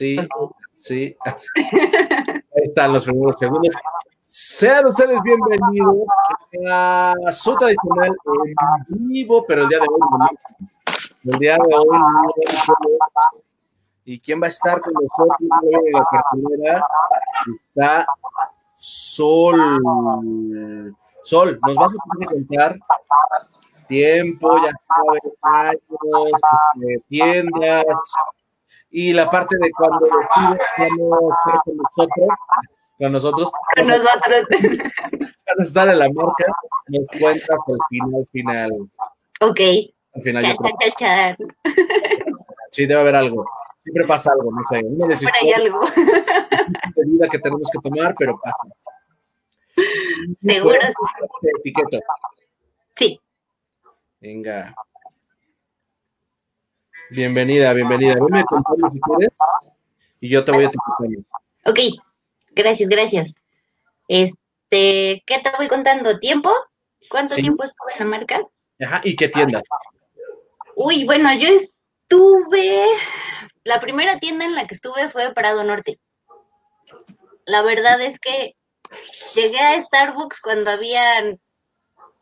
[0.00, 0.16] Sí,
[0.76, 1.14] sí.
[1.26, 3.74] Ahí están los primeros segundos.
[4.22, 6.06] Sean ustedes bienvenidos
[6.70, 8.16] a su tradicional
[8.88, 10.28] en vivo, pero el día de hoy no.
[11.24, 12.32] El día de hoy no.
[14.06, 16.86] ¿Y quién va a estar con nosotros en la cartelera?
[17.68, 18.06] Está
[18.74, 19.84] Sol.
[21.24, 22.78] Sol, nos vas a contar
[23.86, 26.32] tiempo, ya sabes, años,
[26.78, 27.84] este, tiendas,
[28.90, 30.58] y la parte de cuando estar
[31.64, 32.28] con nosotros,
[32.98, 34.46] con nosotros, con nosotros,
[35.46, 36.44] para estar en la marca,
[36.88, 38.70] nos cuentas el final final.
[39.40, 39.60] Ok.
[40.14, 41.36] Al final yo creo.
[42.70, 43.44] Sí, debe haber algo.
[43.82, 45.32] Siempre pasa algo, no sé, una decisión.
[45.40, 45.80] hay algo.
[47.06, 48.68] vida que tenemos que tomar, pero pasa.
[50.46, 51.48] Seguro sí.
[51.58, 51.98] Etiqueta.
[52.96, 53.20] Sí.
[54.20, 54.74] Venga.
[57.10, 58.14] Bienvenida, bienvenida.
[58.14, 59.32] Dime contando si quieres
[60.20, 61.24] y yo te voy a etiquetando.
[61.66, 61.78] Ok,
[62.52, 63.34] gracias, gracias.
[64.06, 66.20] Este, ¿qué te voy contando?
[66.20, 66.52] ¿Tiempo?
[67.08, 68.40] ¿Cuánto tiempo estuve en la marca?
[68.80, 69.60] Ajá, ¿y qué tienda?
[70.76, 72.84] Uy, bueno, yo estuve,
[73.64, 75.98] la primera tienda en la que estuve fue Prado Norte.
[77.44, 78.54] La verdad es que
[79.34, 81.40] llegué a Starbucks cuando habían,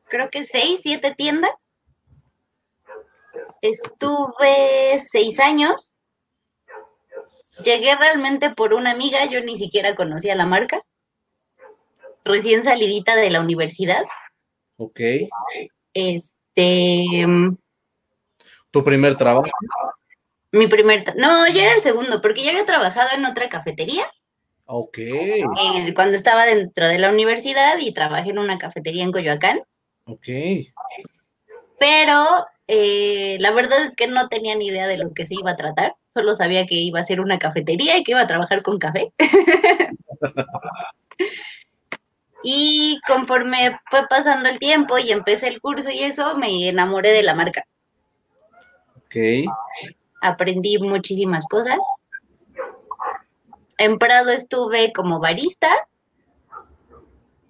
[0.05, 1.68] creo que seis, siete tiendas
[3.63, 5.95] Estuve seis años.
[7.65, 10.81] Llegué realmente por una amiga, yo ni siquiera conocía la marca.
[12.25, 14.05] Recién salidita de la universidad.
[14.77, 15.01] Ok.
[15.93, 17.27] Este.
[18.71, 19.51] ¿Tu primer trabajo?
[20.53, 21.17] Mi primer.
[21.17, 24.07] No, ya era el segundo, porque ya había trabajado en otra cafetería.
[24.71, 24.99] Ok.
[25.95, 29.63] cuando estaba dentro de la universidad y trabajé en una cafetería en Coyoacán.
[30.05, 30.27] Ok.
[31.79, 35.53] Pero eh, la verdad es que no tenía ni idea de lo que se iba
[35.53, 38.63] a tratar, solo sabía que iba a ser una cafetería y que iba a trabajar
[38.63, 39.11] con café.
[42.45, 47.23] y conforme fue pasando el tiempo y empecé el curso y eso, me enamoré de
[47.23, 47.65] la marca.
[48.97, 49.17] Ok.
[50.21, 51.79] Aprendí muchísimas cosas.
[53.79, 55.71] En Prado estuve como barista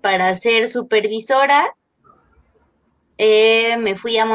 [0.01, 1.75] para ser supervisora.
[3.17, 4.27] Eh, me fui a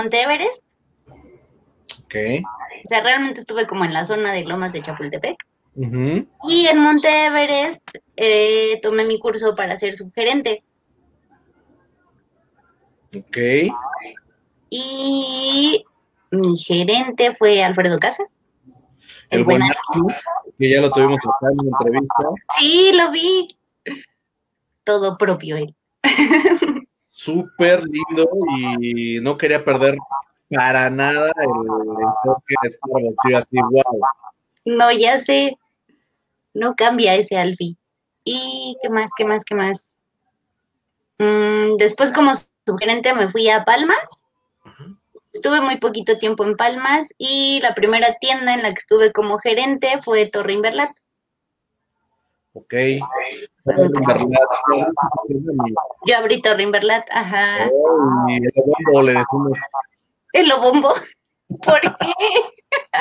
[2.15, 5.37] O sea, realmente estuve como en la zona de Lomas de Chapultepec.
[5.75, 7.81] Y en Monte Everest
[8.15, 10.63] eh, tomé mi curso para ser subgerente.
[13.17, 13.37] Ok.
[14.69, 15.83] Y
[16.31, 18.37] mi gerente fue Alfredo Casas.
[19.29, 19.61] El, buen
[20.59, 22.23] que ya lo tuvimos acá en una entrevista.
[22.57, 23.57] Sí, lo vi.
[24.83, 25.75] Todo propio él.
[27.07, 28.29] Súper lindo
[28.79, 29.97] y no quería perder
[30.53, 33.35] para nada el enfoque de Starbucks.
[33.35, 34.01] así, wow.
[34.65, 35.57] No, ya sé.
[36.53, 37.75] No cambia ese Alfie.
[38.23, 39.89] ¿Y qué más, qué más, qué más?
[41.17, 42.31] Mm, después, como
[42.65, 44.19] sugerente, me fui a Palmas.
[45.33, 49.39] Estuve muy poquito tiempo en Palmas y la primera tienda en la que estuve como
[49.39, 50.91] gerente fue Torre Inverlat.
[52.53, 52.73] Ok.
[53.65, 54.49] Torre Inverlat.
[56.05, 57.67] Yo abrí Torre Inverlat, ajá.
[58.27, 59.57] y el le decimos
[60.33, 60.93] el lobombo.
[61.47, 62.13] ¿Por qué?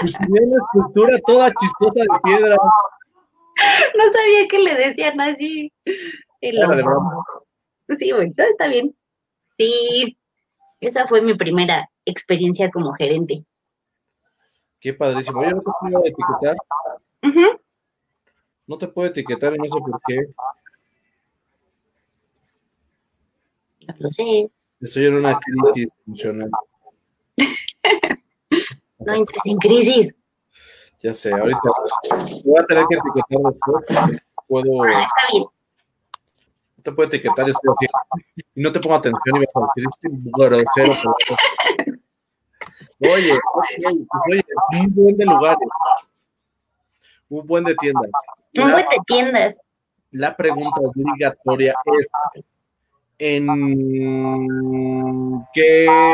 [0.00, 2.56] Pues tiene una estructura toda chistosa de piedra.
[2.56, 5.72] No sabía que le decían así.
[6.40, 7.24] El lobombo.
[7.88, 8.94] Sí, bueno, está bien.
[9.58, 10.16] Sí,
[10.80, 13.44] esa fue mi primera experiencia como gerente.
[14.80, 15.42] Qué padrísimo.
[15.44, 16.56] Yo no te puedo etiquetar.
[18.66, 20.26] No te puedo etiquetar y no sé por qué.
[23.86, 24.50] No lo sé.
[24.80, 26.50] Estoy en una crisis emocional.
[28.98, 30.14] No entres en crisis.
[31.02, 31.60] Ya sé, ahorita
[32.44, 34.20] voy a tener que etiquetar después.
[34.46, 34.82] Puedo.
[34.84, 35.44] Ah, está bien.
[36.76, 37.86] No te puedo etiquetar, estoy así.
[38.54, 40.92] Y no te pongo atención y vas a decir, este grosero.
[43.00, 44.44] Oye, oye, oye,
[44.80, 45.68] un buen de lugares.
[47.28, 48.10] Un buen de tiendas.
[48.58, 49.60] Un buen de tiendas.
[50.10, 52.06] La pregunta obligatoria es:
[53.22, 53.46] ¿en
[55.52, 56.12] qué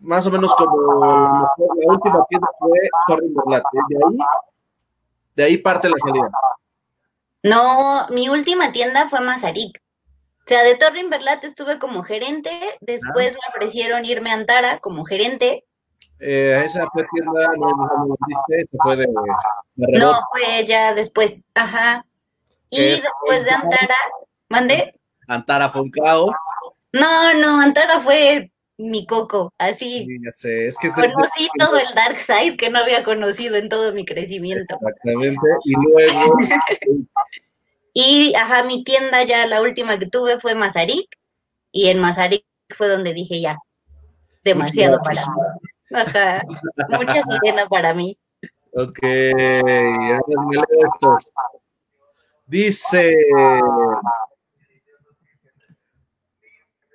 [0.00, 1.48] más o menos como la,
[1.86, 3.78] última tienda fue Torre Inverlat, ¿eh?
[3.88, 4.18] de ahí,
[5.36, 6.30] de ahí parte la salida.
[7.42, 9.80] No, mi última tienda fue Mazarik.
[10.40, 12.50] O sea, de Torre Inverlat estuve como gerente,
[12.82, 13.38] después ah.
[13.42, 15.64] me ofrecieron irme a Antara como gerente.
[16.20, 17.66] Eh, esa fue tienda, no,
[18.06, 19.06] no, viste, se fue de,
[19.76, 22.04] No, fue ya después, ajá.
[22.68, 23.96] Y después de Antara,
[24.54, 24.92] ¿mandé?
[25.26, 26.34] Antara fue un caos.
[26.92, 30.04] No, no, Antara fue mi coco, así.
[30.06, 33.56] Sí, ya sé, es que se- Conocí todo el dark side que no había conocido
[33.56, 34.76] en todo mi crecimiento.
[34.80, 36.34] Exactamente, y luego,
[37.96, 41.06] Y, ajá, mi tienda ya, la última que tuve fue Mazarik,
[41.70, 42.44] y en Mazarik
[42.76, 43.56] fue donde dije ya,
[44.42, 45.04] demasiado Mucho.
[45.04, 45.32] para mí.
[45.92, 46.44] Ajá,
[46.88, 48.18] mucha sirena para mí.
[48.72, 51.30] ok, ahora me leo estos.
[52.46, 53.14] Dice,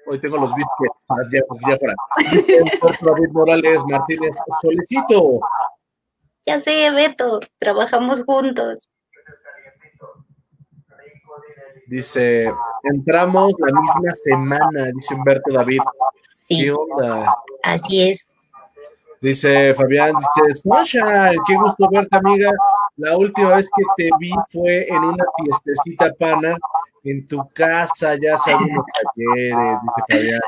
[0.10, 1.78] hoy tengo los biscuits, ya,
[3.02, 5.40] David Morales Martínez, solicito.
[6.46, 8.90] Ya sé, Beto, trabajamos juntos.
[11.88, 12.52] Dice,
[12.84, 15.80] entramos la misma semana, dice Humberto David.
[16.48, 17.36] ¿Qué Sí, onda?
[17.64, 18.28] así es.
[19.22, 22.52] Dice Fabián, dice, Sasha, qué gusto verte, amiga.
[22.98, 26.56] La última vez que te vi fue en una fiestecita pana
[27.04, 28.86] en tu casa, ya hace algunos
[29.16, 30.42] talleres, dice Fabián.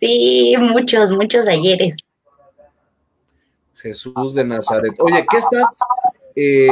[0.00, 1.96] Sí, muchos, muchos ayeres.
[3.74, 4.94] Jesús de Nazaret.
[4.98, 5.78] Oye, ¿qué estás?
[6.34, 6.66] Eh,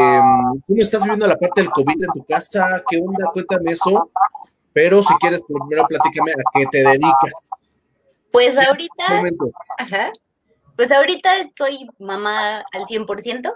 [0.66, 2.82] ¿Cómo estás viviendo la parte del COVID en tu casa?
[2.88, 3.30] ¿Qué onda?
[3.32, 4.10] Cuéntame eso.
[4.72, 7.32] Pero si quieres, primero platícame a qué te dedicas.
[8.30, 9.22] Pues ahorita,
[9.76, 10.10] ajá,
[10.74, 13.54] pues ahorita soy mamá al 100%.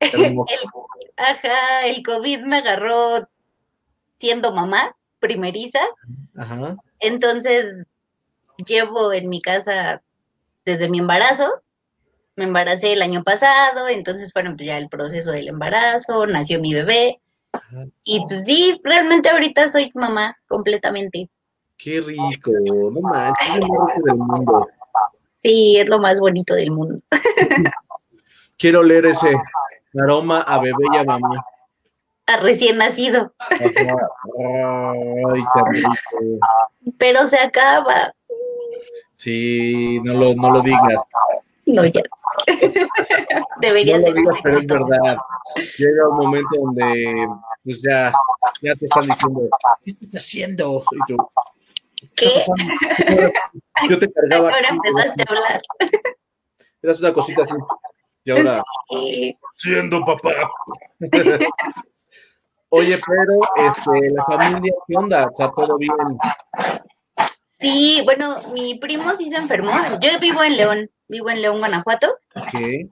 [0.00, 0.54] Hermoso.
[0.54, 0.68] El,
[1.16, 3.28] ajá, el COVID me agarró
[4.18, 5.80] siendo mamá primeriza,
[6.36, 6.76] Ajá.
[7.00, 7.86] entonces
[8.66, 10.02] llevo en mi casa
[10.64, 11.62] desde mi embarazo.
[12.36, 16.72] Me embaracé el año pasado, entonces fueron pues, ya el proceso del embarazo, nació mi
[16.72, 17.20] bebé.
[17.52, 17.86] Ajá.
[18.04, 21.28] Y pues sí, realmente ahorita soy mamá completamente.
[21.78, 22.52] Qué rico.
[22.64, 24.68] No manches, es lo más rico del mundo.
[25.36, 26.96] Sí, es lo más bonito del mundo.
[28.58, 29.36] Quiero leer ese
[29.96, 31.44] aroma a bebé y a mamá.
[32.28, 33.32] A recién nacido.
[33.48, 33.58] Ay,
[35.54, 35.82] qué
[36.98, 38.12] pero se acaba.
[39.14, 41.04] Sí, no lo, no lo digas.
[41.64, 42.02] No, ya.
[43.62, 45.16] Debería No lo digas, pero es verdad.
[45.78, 47.28] Llega un momento donde
[47.64, 48.12] pues ya,
[48.60, 49.48] ya te están diciendo,
[49.82, 50.82] ¿qué estás haciendo?
[50.92, 51.16] Y tú,
[52.14, 52.42] ¿qué.
[53.88, 54.50] Yo te cargaba.
[54.50, 55.62] Ahora empezaste a hablar.
[56.82, 57.54] Eras una cosita así.
[58.24, 58.62] Y ahora,
[59.54, 60.50] siendo papá.
[62.70, 65.24] Oye, pero este, la familia, ¿qué onda?
[65.24, 65.92] ¿Está todo bien?
[67.58, 69.72] sí, bueno, mi primo sí se enfermó.
[70.00, 72.14] Yo vivo en León, vivo en León, Guanajuato,
[72.50, 72.86] ¿Qué?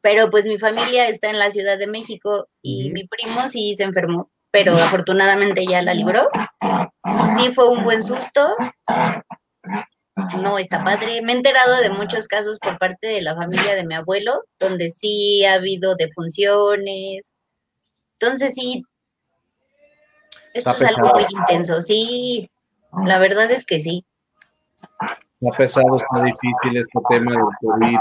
[0.00, 3.84] pero pues mi familia está en la Ciudad de México y mi primo sí se
[3.84, 6.28] enfermó, pero afortunadamente ya la libró.
[7.38, 8.56] Sí fue un buen susto.
[10.40, 11.22] No, está padre.
[11.22, 14.90] Me he enterado de muchos casos por parte de la familia de mi abuelo, donde
[14.90, 17.32] sí ha habido defunciones.
[18.18, 18.82] Entonces sí,
[20.54, 21.80] esto es algo muy intenso.
[21.82, 22.50] Sí,
[23.04, 24.04] la verdad es que sí.
[25.40, 27.98] Está pesado, está difícil este tema del COVID.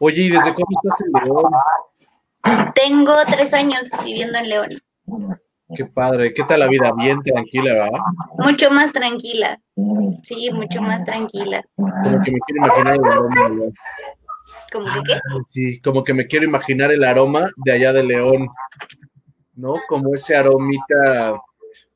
[0.00, 1.52] Oye, ¿y desde cuándo estás en León?
[2.74, 4.68] Tengo tres años viviendo en León.
[5.74, 6.32] Qué padre.
[6.32, 6.92] ¿Qué tal la vida?
[6.96, 8.00] Bien tranquila, ¿verdad?
[8.38, 9.60] Mucho más tranquila.
[10.22, 11.62] Sí, mucho más tranquila.
[11.76, 13.72] Como que me quiero imaginar el aroma de León.
[14.72, 15.20] Como que qué?
[15.50, 18.48] Sí, como que me quiero imaginar el aroma de allá de León,
[19.58, 19.74] ¿no?
[19.88, 21.42] Como ese aromita,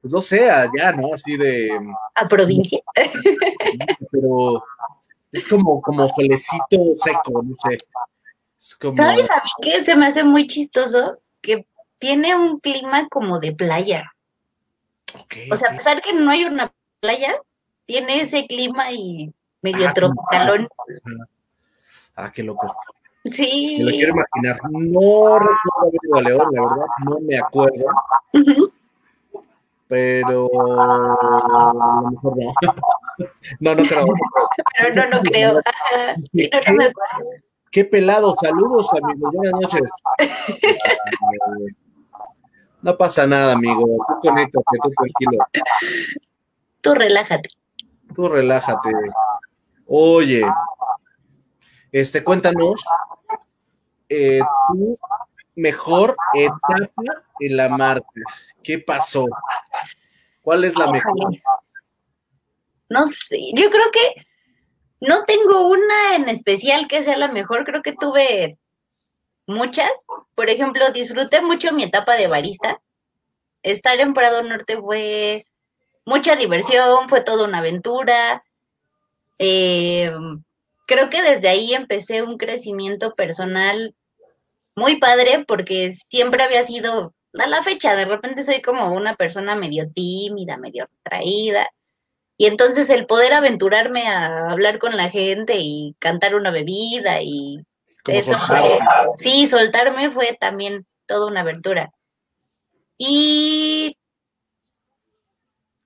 [0.01, 1.15] pues no sé, allá, ¿no?
[1.15, 1.81] Así de,
[2.15, 2.81] A provincia.
[4.11, 4.65] pero
[5.31, 7.79] es como, como solecito seco, no sé.
[8.59, 11.19] Es como, ¿Sabes a mí qué se me hace muy chistoso?
[11.41, 11.67] Que
[11.99, 14.13] tiene un clima como de playa.
[15.51, 17.37] O sea, a pesar que no hay una playa,
[17.87, 20.69] tiene ese clima y medio Ah, tropicalón.
[22.17, 22.75] Ah, qué loco.
[23.25, 23.77] Me lo Sí.
[23.91, 24.59] quiero imaginar.
[24.71, 27.85] No recuerdo haber ido a León, la verdad, no me acuerdo,
[29.87, 30.49] pero
[30.81, 32.53] a lo mejor no.
[33.61, 34.07] No, no creo.
[34.79, 35.59] Pero no, no creo.
[35.67, 36.15] Ajá.
[36.33, 37.31] Sí, no, no me acuerdo.
[37.71, 39.83] Qué pelado, saludos amigos, buenas noches.
[42.83, 45.39] No pasa nada, amigo, tú conéctate, tú tranquilo,
[46.81, 47.49] Tú relájate.
[48.17, 48.91] tú relájate.
[49.87, 50.43] Oye,
[51.93, 52.83] este, cuéntanos,
[54.09, 54.99] eh, tu
[55.55, 58.09] mejor etapa en la marca,
[58.63, 59.27] ¿qué pasó?
[60.41, 61.15] ¿Cuál es la mejor?
[62.89, 64.27] No sé, yo creo que
[65.01, 68.59] no tengo una en especial que sea la mejor, creo que tuve
[69.47, 69.91] muchas.
[70.35, 72.81] Por ejemplo, disfruté mucho mi etapa de barista.
[73.63, 75.47] Estar en Prado Norte fue
[76.05, 78.45] mucha diversión, fue toda una aventura.
[79.39, 80.13] Eh,
[80.93, 83.95] creo que desde ahí empecé un crecimiento personal
[84.77, 89.57] muy padre porque siempre había sido, a la fecha, de repente soy como una persona
[89.57, 91.69] medio tímida, medio retraída
[92.37, 97.65] Y entonces el poder aventurarme a hablar con la gente y cantar una bebida y
[98.07, 98.79] eso fue,
[99.17, 101.93] sí, soltarme fue también toda una aventura.
[102.99, 103.97] Y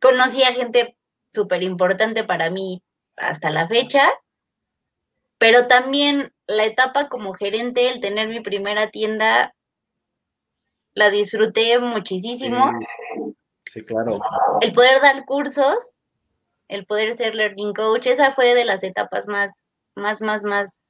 [0.00, 0.96] conocí a gente
[1.32, 2.82] súper importante para mí
[3.16, 4.10] hasta la fecha,
[5.38, 9.55] pero también la etapa como gerente, el tener mi primera tienda,
[10.95, 12.73] la disfruté muchísimo.
[13.66, 14.19] Sí, claro.
[14.61, 15.99] El poder dar cursos,
[16.69, 19.64] el poder ser learning coach, esa fue de las etapas más,
[19.95, 20.81] más, más, más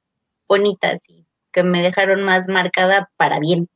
[0.47, 3.67] bonitas y que me dejaron más marcada para bien.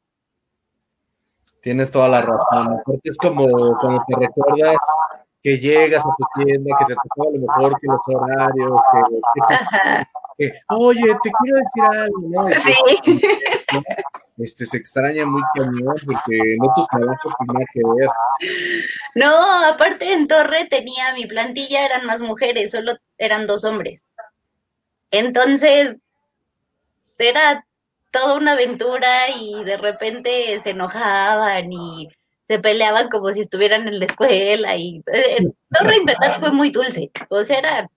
[1.62, 2.82] Tienes toda la razón.
[2.86, 3.46] Porque es como
[3.80, 4.78] cuando te recuerdas
[5.44, 10.08] que llegas a tu tienda, que te tocó a lo mejor que los horarios, que,
[10.70, 12.50] oye, te quiero decir algo, ¿no?
[12.56, 13.22] sí.
[14.38, 18.10] Este, se extraña muy cañón porque no tus trabajos nada que ver.
[19.14, 24.06] No, aparte en Torre tenía mi plantilla, eran más mujeres, solo eran dos hombres.
[25.12, 26.02] Entonces,
[27.20, 27.66] era
[28.10, 32.10] toda una aventura y de repente se enojaban y
[32.48, 36.70] se peleaban como si estuvieran en la escuela y eh, Torre en verdad fue muy
[36.70, 37.90] dulce, o sea, era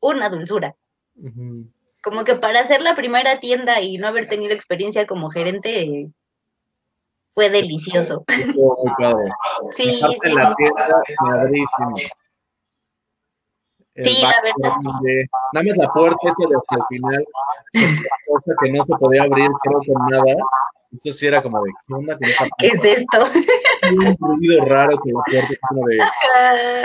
[0.00, 0.74] una dulzura.
[2.02, 6.10] Como que para hacer la primera tienda y no haber tenido experiencia como gerente
[7.34, 8.24] fue delicioso.
[9.70, 10.32] sí, sí.
[10.32, 11.02] La tienda,
[14.02, 14.76] Sí, la verdad.
[15.52, 17.26] nada más la puerta esa de hasta el final,
[17.72, 20.36] esa cosa que no se podía abrir, creo, con nada.
[20.92, 23.18] Eso sí era como de, ¿qué onda con esa ¿Qué es esto?
[23.92, 25.96] Un ruido raro con la puerta, como de,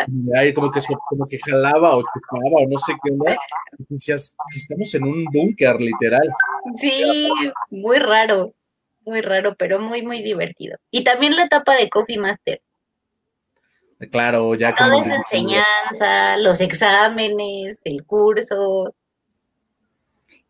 [0.07, 3.37] de como, que, como que jalaba o chupaba o no sé qué onda.
[3.77, 6.27] Y decías, estamos en un búnker, literal.
[6.75, 7.29] Sí,
[7.69, 8.53] muy raro,
[9.05, 10.77] muy raro, pero muy, muy divertido.
[10.89, 12.61] Y también la etapa de Coffee Master.
[14.09, 14.73] Claro, ya.
[14.73, 18.93] Toda esa enseñanza, los exámenes, el curso.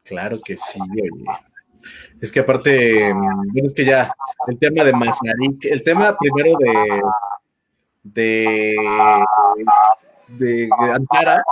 [0.04, 1.10] Claro que sí, oye.
[2.22, 4.14] Es que aparte, bueno, es que ya,
[4.48, 7.02] el tema de Mazarik, el tema primero de,
[8.04, 8.76] de,
[10.38, 11.44] de, de Antara,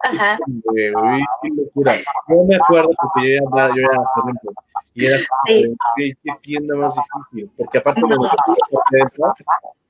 [0.00, 0.34] Ajá.
[0.34, 1.92] es como qué locura.
[2.28, 3.82] No me acuerdo porque yo ya, yo
[4.14, 4.52] por ejemplo,
[4.94, 5.76] y era sí.
[5.96, 8.16] qué, qué tienda más difícil, porque aparte no.
[8.20, 9.08] me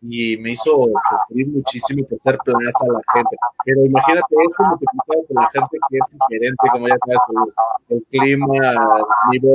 [0.06, 3.36] y me hizo sufrir muchísimo por ser plaza a la gente.
[3.64, 7.18] Pero imagínate eso multiplicado con la gente que es diferente, como ya sabes,
[7.88, 9.54] el, el clima, el nivel,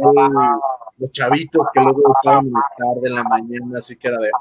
[0.98, 4.31] los chavitos que luego estaban muy tarde en la mañana, así que era de.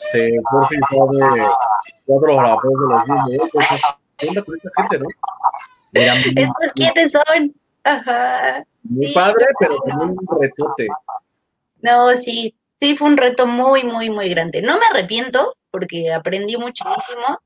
[0.00, 0.24] Se
[0.68, 1.46] fin sabe
[2.06, 3.80] cuatro horas de los mismos.
[4.16, 5.08] ¿Qué onda con esa gente, no?
[5.92, 7.54] ¿Estos quiénes son?
[7.84, 8.64] Ajá.
[8.82, 10.88] Muy sí, padre, pero también un retote.
[11.82, 14.62] No, sí, sí fue un reto muy, muy, muy grande.
[14.62, 17.38] No me arrepiento porque aprendí muchísimo,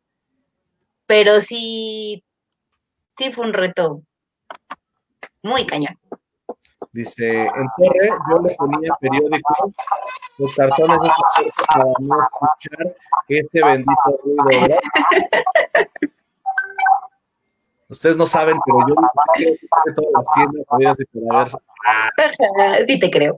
[1.07, 2.25] pero sí,
[3.17, 4.03] sí fue un reto
[5.43, 5.99] muy cañón.
[6.95, 9.75] Dice, en Torre yo le ponía periódicos,
[10.39, 12.97] los cartones de para no escuchar
[13.27, 14.79] ese bendito ruido, ¿verdad?
[17.89, 21.53] Ustedes no saben, pero yo creo que todas las tiendas habidas de por haber.
[22.87, 23.37] Sí te creo.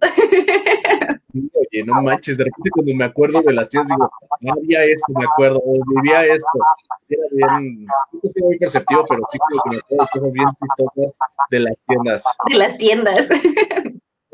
[1.35, 4.11] Oye, no manches, de repente cuando me acuerdo de las tiendas digo,
[4.41, 6.59] no había esto, me acuerdo, o vivía esto.
[7.09, 11.13] Era bien, no soy muy perceptivo, pero sí creo que me acuerdo cosas bien chistosas
[11.51, 12.25] de las tiendas.
[12.49, 13.29] De las tiendas.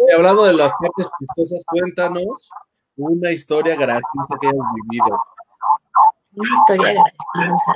[0.08, 2.50] Y hablando de las partes chistosas, cuéntanos
[2.96, 5.18] una historia graciosa que hayas vivido.
[6.34, 7.72] Una historia graciosa.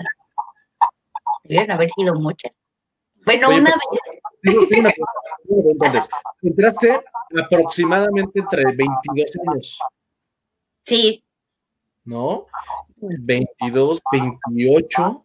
[1.49, 2.59] Debieron haber sido muchas.
[3.25, 4.13] Bueno, Oye, una vez.
[4.43, 4.95] Tengo, una
[5.49, 6.09] entonces,
[6.43, 7.01] entraste
[7.43, 9.79] aproximadamente entre 22 años.
[10.85, 11.25] Sí.
[12.05, 12.47] ¿No?
[12.99, 15.25] 22, 28.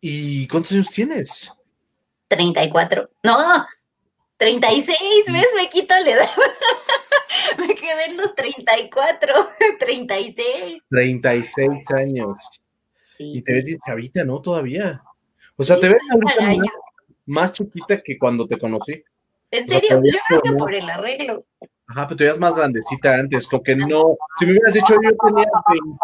[0.00, 1.52] ¿Y cuántos años tienes?
[2.28, 3.10] 34.
[3.22, 3.66] No,
[4.36, 4.98] 36,
[5.32, 5.46] ¿ves?
[5.56, 6.28] Me quito la edad.
[7.58, 9.34] Me quedé en los 34,
[9.78, 10.82] 36.
[10.90, 12.60] 36 años.
[13.18, 14.40] Y te ves bien chavita, ¿no?
[14.40, 15.02] Todavía.
[15.56, 16.58] O sea, te ves ahorita más,
[17.26, 19.02] más, chiquita que cuando te conocí.
[19.50, 20.00] ¿En serio?
[20.04, 21.44] yo creo que por el arreglo.
[21.88, 24.16] Ajá, pero te veías más grandecita antes, como que no.
[24.38, 25.46] Si me hubieras dicho yo tenía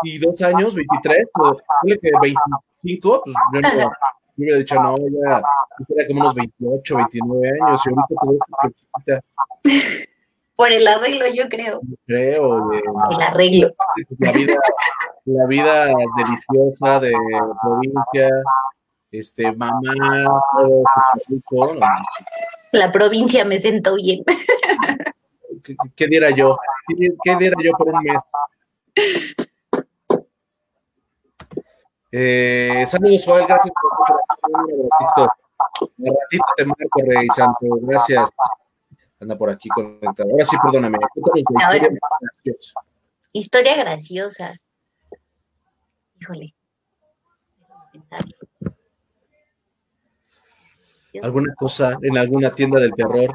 [0.02, 3.92] 22 años, 23, o que 25, pues yo no,
[4.36, 5.42] me hubiera dicho, no, ya
[5.88, 10.13] era como unos 28, 29 años, y ahorita te ves chiquita.
[10.56, 11.80] Por el arreglo, yo creo.
[12.06, 12.68] Creo.
[12.68, 13.74] De, el arreglo.
[14.18, 14.56] La vida,
[15.24, 17.12] la vida deliciosa de
[17.62, 18.30] provincia,
[19.10, 20.28] este, mamá,
[21.50, 21.76] todo.
[22.72, 24.24] La provincia me sentó bien.
[25.62, 26.56] ¿Qué, qué diera yo?
[26.88, 28.22] ¿Qué, ¿Qué, diera yo por un mes?
[32.16, 33.74] Eh, saludos, Joel, gracias
[34.40, 35.32] por un ratito.
[35.98, 38.30] Un ratito te marco, Rey Santo, gracias.
[39.24, 40.30] Anda por aquí conectado.
[40.30, 40.98] Ahora sí, perdóname.
[41.34, 41.86] Historia
[42.20, 42.74] graciosa.
[43.32, 44.60] Historia graciosa.
[46.20, 46.54] Híjole.
[51.22, 53.34] ¿Alguna cosa en alguna tienda del terror?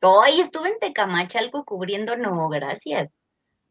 [0.00, 3.10] Hoy estuve en Tecamachalco cubriendo no, gracias.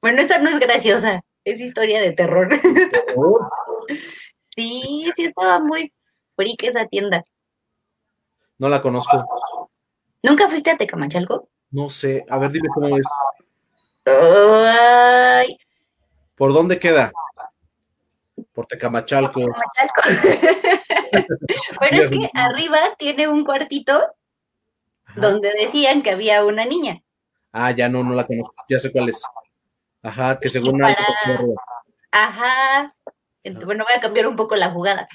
[0.01, 2.49] Bueno, esa no es graciosa, es historia de terror.
[4.55, 5.91] sí, sí estaba muy
[6.35, 7.23] freak esa tienda.
[8.59, 9.25] No la conozco.
[10.23, 11.41] ¿Nunca fuiste a Tecamachalco?
[11.71, 13.05] No sé, a ver, dime cómo es.
[14.05, 15.57] Ay.
[16.35, 17.11] ¿Por dónde queda?
[18.53, 19.41] Por Tecamachalco.
[19.41, 20.01] Tecamachalco.
[21.79, 24.03] Pero es que arriba tiene un cuartito
[25.15, 27.01] donde decían que había una niña.
[27.51, 29.23] Ah, ya no, no la conozco, ya sé cuál es.
[30.03, 30.81] Ajá, que según...
[32.11, 32.95] Ajá,
[33.65, 35.07] bueno, voy a cambiar un poco la jugada.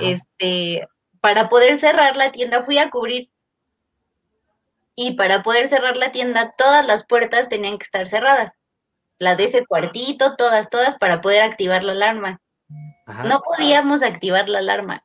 [0.00, 0.86] Este,
[1.20, 3.30] para poder cerrar la tienda fui a cubrir.
[5.02, 8.58] Y para poder cerrar la tienda, todas las puertas tenían que estar cerradas.
[9.18, 12.42] La de ese cuartito, todas, todas, para poder activar la alarma.
[13.24, 15.02] No podíamos activar la alarma.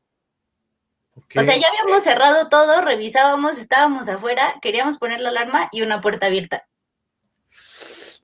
[1.16, 6.02] O sea, ya habíamos cerrado todo, revisábamos, estábamos afuera, queríamos poner la alarma y una
[6.02, 6.68] puerta abierta.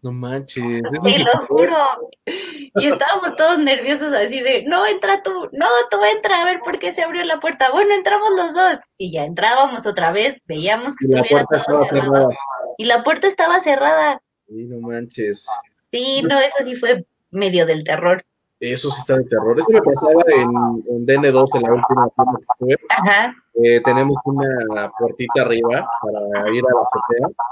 [0.01, 0.81] No manches.
[1.03, 1.77] Te lo juro.
[2.25, 6.79] Y estábamos todos nerviosos así de, no, entra tú, no, tú entra, a ver por
[6.79, 7.71] qué se abrió la puerta.
[7.71, 8.77] Bueno, entramos los dos.
[8.97, 12.29] Y ya entrábamos otra vez, veíamos que estuviera todo cerrado.
[12.77, 14.21] Y la puerta estaba cerrada.
[14.47, 15.47] Sí, no manches.
[15.91, 18.23] Sí, no, eso sí fue medio del terror.
[18.59, 19.57] Eso sí está de terror.
[19.57, 22.77] Eso me pasaba en, DN2, en la última tienda que tuve.
[22.89, 23.35] Ajá.
[23.63, 27.45] Eh, tenemos una puertita arriba para ir a la azotea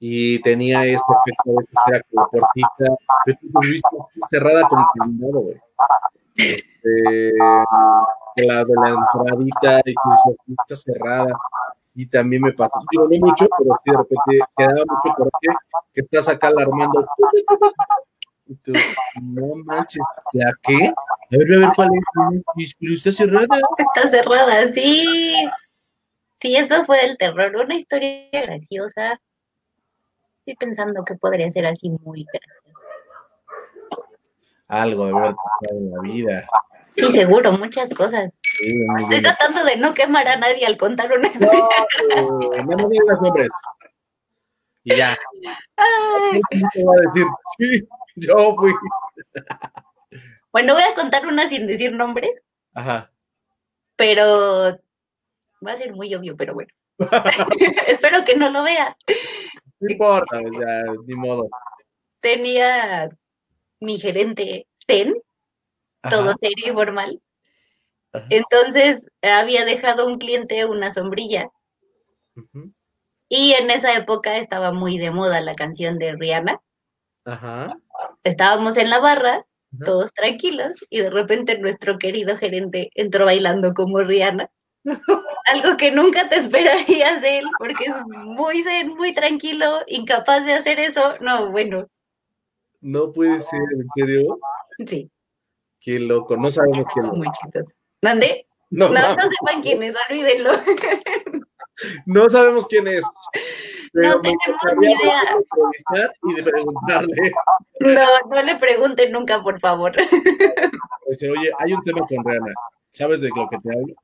[0.00, 2.96] y tenía este efecto, a veces era como puertita,
[3.26, 5.56] pero cerrada con candado, güey.
[6.34, 7.34] Este,
[8.36, 11.38] la de la entradita y que está cerrada.
[11.94, 15.48] Y también me pasó, digo, no mucho, pero sí de repente quedaba mucho porque
[15.92, 17.06] que estás acá alarmando
[19.22, 20.86] no manches, ¿ya qué?
[20.86, 21.90] A ver, a ver cuál
[22.56, 22.74] es.
[22.78, 23.46] Pero está cerrada.
[23.78, 25.48] Está cerrada, sí.
[26.40, 27.54] Sí, eso fue el terror.
[27.54, 29.20] Una historia graciosa.
[30.50, 32.80] Estoy pensando que podría ser así muy gracioso.
[34.66, 35.34] Algo de ver
[35.70, 36.48] en la vida.
[36.96, 38.30] Sí, seguro, muchas cosas.
[38.98, 41.64] Estoy tratando de no quemar a nadie al contar una historia.
[42.16, 43.48] No, no me digas nombres.
[44.82, 45.16] Y ya.
[45.76, 46.40] Ay.
[46.50, 47.26] ¿Qué va a decir?
[47.58, 47.88] Sí.
[48.16, 48.72] Yo fui.
[50.50, 52.42] Bueno, voy a contar una sin decir nombres.
[52.74, 53.12] Ajá.
[53.94, 54.80] Pero
[55.64, 56.72] va a ser muy obvio, pero bueno.
[57.86, 58.96] Espero que no lo vea.
[59.80, 61.48] No importa, ya, ni modo.
[62.20, 63.10] Tenía
[63.80, 65.14] mi gerente Zen,
[66.08, 67.22] todo serio y formal.
[68.28, 71.50] Entonces había dejado un cliente una sombrilla.
[73.28, 76.60] Y en esa época estaba muy de moda la canción de Rihanna.
[77.24, 77.76] Ajá
[78.24, 79.46] estábamos en la barra,
[79.84, 84.50] todos tranquilos, y de repente nuestro querido gerente entró bailando como Rihanna.
[85.52, 90.54] Algo que nunca te esperarías de él, porque es muy zen, muy tranquilo, incapaz de
[90.54, 91.16] hacer eso.
[91.20, 91.88] No, bueno.
[92.80, 94.38] No puede ser, ¿en serio?
[94.86, 95.10] Sí.
[95.80, 97.12] Qué loco, no sabemos quién es.
[97.12, 97.74] Muy chistoso.
[98.02, 98.46] ¿Dónde?
[98.70, 100.50] No, no, sepan quién es, olvídenlo.
[102.04, 103.02] No sabemos quién es.
[103.94, 105.22] No tenemos ni idea.
[106.28, 107.32] Y de preguntarle.
[107.80, 109.92] No, no le pregunten nunca, por favor.
[109.96, 112.52] oye, hay un tema con Rihanna.
[112.90, 113.94] ¿Sabes de lo que te hablo?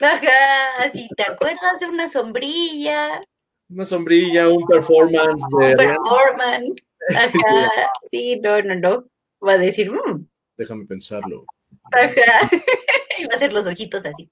[0.00, 3.22] Ajá, si te acuerdas de una sombrilla.
[3.68, 5.70] Una sombrilla, un performance de.
[5.70, 6.82] Un performance.
[7.16, 7.70] Ajá,
[8.10, 9.04] sí, no, no, no.
[9.46, 10.26] Va a decir, mmm.
[10.56, 11.44] Déjame pensarlo.
[11.92, 12.50] Ajá.
[13.18, 14.30] Y va a hacer los ojitos así.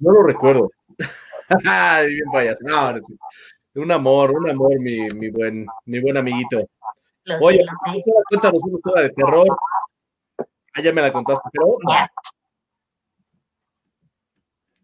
[0.00, 0.70] No lo recuerdo.
[1.66, 2.62] Ay, bien payaso.
[2.64, 3.00] No, no,
[3.74, 6.68] un amor, un amor, mi, mi, buen, mi buen amiguito.
[7.24, 9.46] Lo Oye, sé, cuéntanos una historia de terror.
[10.74, 11.76] Ah, ya me la contaste, pero.
[11.88, 12.10] Ya.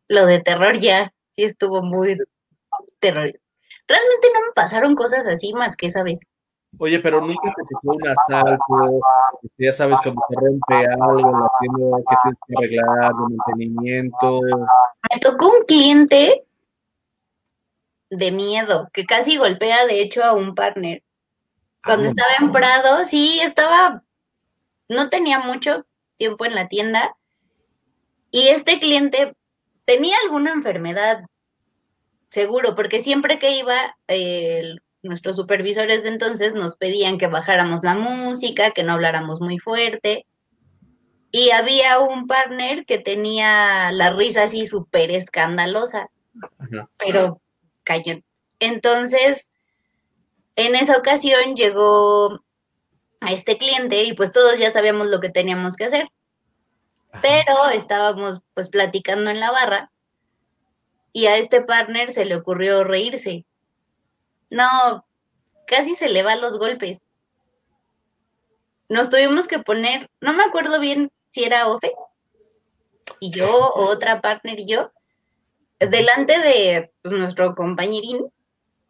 [0.09, 2.19] Lo de terror ya, sí estuvo muy
[3.01, 3.33] terror.
[3.89, 6.21] Realmente no me pasaron cosas así más que esa vez.
[6.79, 9.01] Oye, pero nunca te tocó un asalto,
[9.57, 14.41] ya sabes cuando se rompe algo en la tienda, que tienes que arreglar, de mantenimiento.
[14.43, 16.45] Me tocó un cliente
[18.11, 21.03] de miedo, que casi golpea de hecho a un partner.
[21.83, 24.03] Cuando ah, estaba en Prado, sí, estaba,
[24.89, 25.87] no tenía mucho
[26.19, 27.17] tiempo en la tienda
[28.31, 29.35] y este cliente
[29.87, 31.25] tenía alguna enfermedad,
[32.29, 33.97] seguro, porque siempre que iba,
[35.03, 40.27] nuestros supervisores de entonces nos pedían que bajáramos la música, que no habláramos muy fuerte.
[41.31, 46.09] Y había un partner que tenía la risa así súper escandalosa,
[46.99, 47.41] pero
[47.85, 48.21] cayó.
[48.59, 49.53] Entonces,
[50.57, 52.41] en esa ocasión llegó
[53.21, 56.09] a este cliente y pues todos ya sabíamos lo que teníamos que hacer.
[57.23, 59.91] Pero estábamos pues platicando en la barra
[61.13, 63.47] y a este partner se le ocurrió reírse.
[64.51, 65.07] No,
[65.67, 67.01] casi se le va los golpes.
[68.89, 71.93] Nos tuvimos que poner, no me acuerdo bien si era Ofe
[73.19, 74.93] y yo, o otra partner y yo,
[75.79, 78.31] delante de pues, nuestro compañerín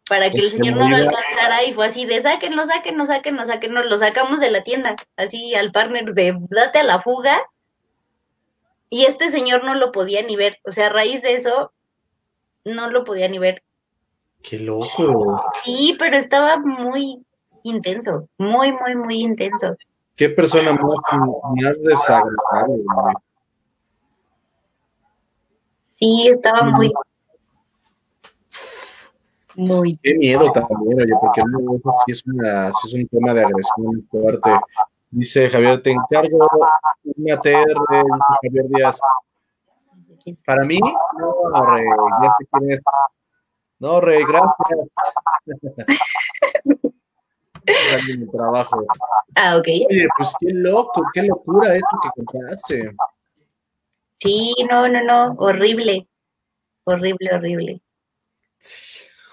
[0.07, 3.83] para que el señor no lo alcanzara y fue así de sáquenlo, sáquenlo, sáquenlo, sáquenlo,
[3.83, 7.41] lo sacamos de la tienda, así al partner de date a la fuga.
[8.89, 11.71] Y este señor no lo podía ni ver, o sea, a raíz de eso,
[12.63, 13.63] no lo podía ni ver.
[14.41, 15.41] Qué loco.
[15.63, 17.25] Sí, pero estaba muy
[17.63, 19.75] intenso, muy, muy, muy intenso.
[20.15, 20.95] Qué persona más,
[21.61, 22.83] más desagradable.
[25.99, 26.93] Sí, estaba muy,
[29.55, 29.99] muy.
[30.03, 33.43] Qué miedo también, oye, porque no, eso sí es, una, sí es un tema de
[33.43, 34.51] agresión fuerte.
[35.09, 36.45] Dice Javier, te encargo
[37.03, 37.73] una TR,
[38.41, 38.99] Javier Díaz.
[40.45, 40.79] Para mí,
[41.17, 41.85] no, Rey,
[42.21, 42.81] ya sé quién es.
[43.79, 44.89] No, Rey, gracias.
[48.17, 48.85] mi trabajo.
[49.35, 49.67] Ah, ok.
[49.89, 52.95] Oye, pues qué loco, qué locura esto que contaste.
[54.19, 56.07] Sí, no, no, no, horrible.
[56.85, 57.81] Horrible, horrible.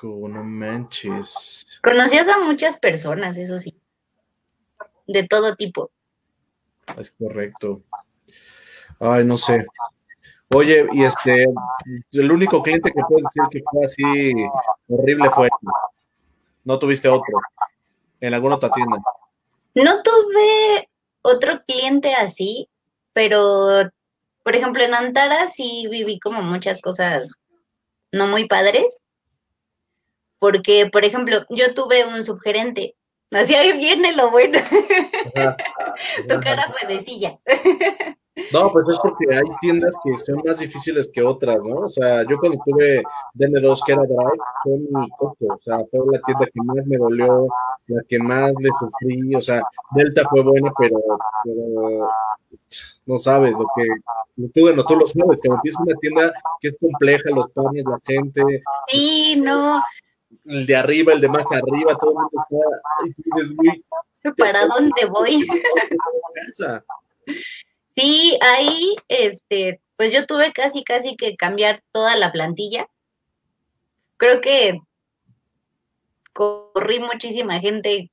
[0.03, 1.65] no manches.
[1.83, 3.81] Conocías a muchas personas, eso sí.
[5.07, 5.91] De todo tipo.
[6.99, 7.83] Es correcto.
[9.01, 9.67] Ay, no sé.
[10.49, 11.47] Oye, y este,
[12.13, 14.33] el único cliente que puedes decir que fue así
[14.89, 15.49] horrible fue
[16.65, 17.39] No tuviste otro
[18.21, 18.99] en alguna otra tienda.
[19.75, 20.89] No tuve
[21.23, 22.69] otro cliente así,
[23.13, 23.91] pero
[24.43, 27.33] por ejemplo en Antara sí viví como muchas cosas
[28.15, 29.03] no muy padres.
[30.39, 32.95] Porque, por ejemplo, yo tuve un subgerente.
[33.35, 34.59] Así ahí viene lo bueno.
[36.29, 37.39] tu cara fue de silla.
[38.53, 41.81] No, pues es porque hay tiendas que son más difíciles que otras, ¿no?
[41.81, 43.03] O sea, yo cuando tuve
[43.35, 46.97] DM2, que era Drive, fue mi coco, o sea, fue la tienda que más me
[46.97, 47.47] dolió,
[47.87, 50.97] la que más le sufrí, o sea, Delta fue buena, pero,
[53.07, 53.87] no sabes lo que,
[54.53, 58.01] tú, bueno, tú lo sabes, que es una tienda que es compleja, los panes, la
[58.05, 58.63] gente.
[58.89, 59.81] Sí, no.
[60.45, 64.67] El de arriba, el de más arriba, todo el mundo está, y tú dices, ¿Para
[64.67, 65.47] dónde voy?
[67.97, 72.89] Sí, ahí, este, pues yo tuve casi, casi que cambiar toda la plantilla.
[74.17, 74.81] Creo que
[76.33, 78.11] corrí muchísima gente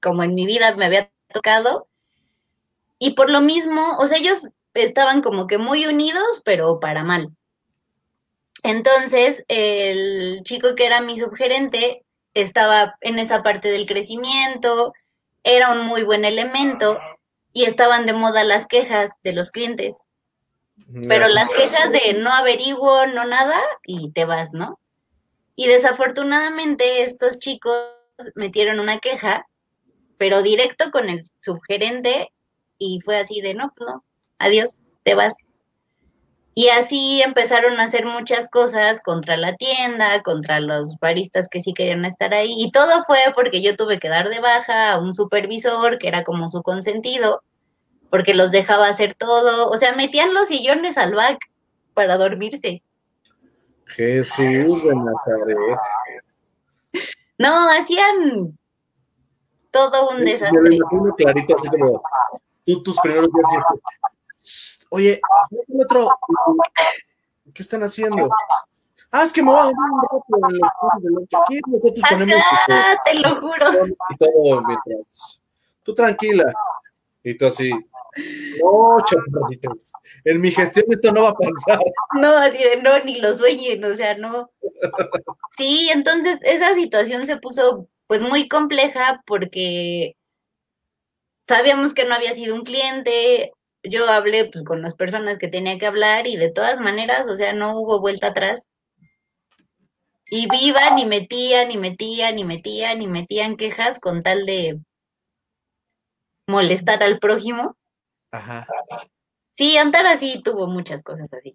[0.00, 1.88] como en mi vida me había tocado.
[2.98, 7.28] Y por lo mismo, o sea, ellos estaban como que muy unidos, pero para mal.
[8.62, 14.92] Entonces, el chico que era mi subgerente estaba en esa parte del crecimiento,
[15.42, 17.00] era un muy buen elemento,
[17.52, 19.96] y estaban de moda las quejas de los clientes.
[21.08, 24.78] Pero las quejas de no averiguo, no nada, y te vas, ¿no?
[25.56, 27.74] Y desafortunadamente estos chicos
[28.34, 29.46] metieron una queja,
[30.18, 32.32] pero directo con el subgerente,
[32.78, 34.04] y fue así de no, no,
[34.38, 35.34] adiós, te vas.
[36.54, 41.72] Y así empezaron a hacer muchas cosas contra la tienda, contra los baristas que sí
[41.72, 42.54] querían estar ahí.
[42.58, 46.24] Y todo fue porque yo tuve que dar de baja a un supervisor que era
[46.24, 47.42] como su consentido,
[48.10, 49.70] porque los dejaba hacer todo.
[49.70, 51.38] O sea, metían los sillones al back
[51.94, 52.82] para dormirse.
[53.86, 55.78] Jesús de Nazaret.
[57.38, 58.58] No, hacían
[59.70, 60.78] todo un desastre.
[61.16, 62.02] clarito, así como
[62.66, 63.64] tú tus primeros días
[64.94, 65.22] Oye,
[65.80, 66.06] otro.
[67.54, 68.28] ¿Qué están haciendo?
[69.10, 69.72] Ah, es que me voy a dar
[70.28, 72.42] un rato aquí nosotros ponemos.
[72.68, 73.86] Ah, te lo juro.
[74.10, 75.40] Y todo mientras.
[75.82, 76.44] Tú tranquila.
[77.22, 77.70] Y tú así.
[77.70, 79.92] No, chaparritos.
[80.26, 81.80] En mi gestión esto no va a pasar.
[82.20, 84.50] No, así de no, ni lo sueñen, o sea, no.
[85.56, 90.16] Sí, entonces esa situación se puso pues muy compleja porque
[91.46, 95.78] sabíamos que no había sido un cliente, yo hablé pues, con las personas que tenía
[95.78, 98.70] que hablar y de todas maneras, o sea, no hubo vuelta atrás.
[100.30, 104.80] Y vivan y metían y metían y metían y metían quejas con tal de
[106.46, 107.76] molestar al prójimo.
[108.30, 108.66] Ajá.
[109.56, 111.54] Sí, Antara sí tuvo muchas cosas así.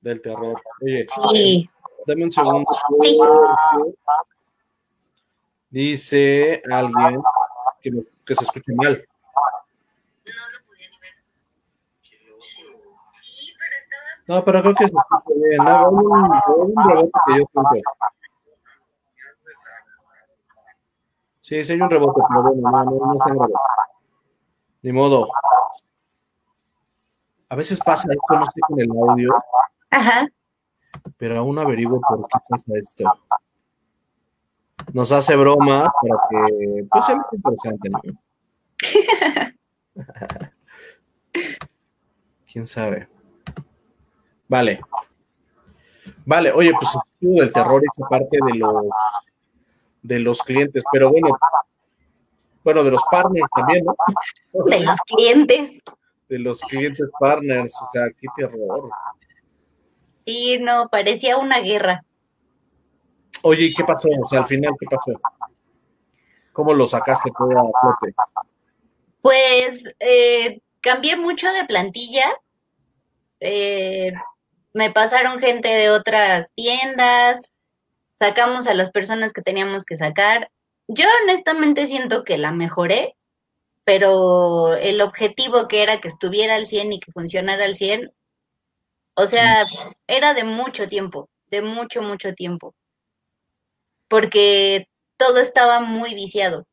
[0.00, 0.62] Del terror.
[0.82, 1.68] Oye, sí.
[2.06, 2.70] dame un segundo.
[3.00, 3.18] Sí.
[5.68, 7.20] Dice alguien
[7.80, 7.90] que,
[8.24, 9.04] que se escuche mal.
[14.28, 15.56] No, pero creo que se escucha bien.
[15.58, 17.90] No, hay un, rebote que yo siento.
[21.40, 23.54] Sí, sí hay un rebote, pero bueno, no, no, no está en rebote.
[24.82, 25.28] Ni modo.
[27.48, 29.30] A veces pasa esto, no sé con el audio.
[29.90, 30.28] Ajá.
[31.16, 33.04] Pero aún averiguo por qué pasa esto.
[34.92, 38.00] Nos hace broma para que, pues, sea más interesante, ¿no?
[42.46, 43.08] ¿Quién sabe?
[44.48, 44.80] Vale.
[46.24, 48.84] Vale, oye, pues estuvo del terror esa parte de los
[50.02, 51.36] de los clientes, pero bueno,
[52.62, 53.94] bueno, de los partners también, ¿no?
[54.64, 55.82] De los clientes.
[56.28, 58.90] De los clientes partners, o sea, qué terror.
[60.24, 62.04] Sí, no, parecía una guerra.
[63.42, 64.08] Oye, ¿y qué pasó?
[64.20, 65.12] O sea, al final, ¿qué pasó?
[66.52, 68.14] ¿Cómo lo sacaste todo a flote?
[69.22, 72.32] Pues eh, cambié mucho de plantilla.
[73.38, 74.12] Eh,
[74.76, 77.50] me pasaron gente de otras tiendas,
[78.18, 80.50] sacamos a las personas que teníamos que sacar.
[80.86, 83.16] Yo honestamente siento que la mejoré,
[83.84, 88.12] pero el objetivo que era que estuviera al 100 y que funcionara al 100,
[89.14, 89.64] o sea,
[90.06, 92.74] era de mucho tiempo, de mucho, mucho tiempo.
[94.08, 96.66] Porque todo estaba muy viciado.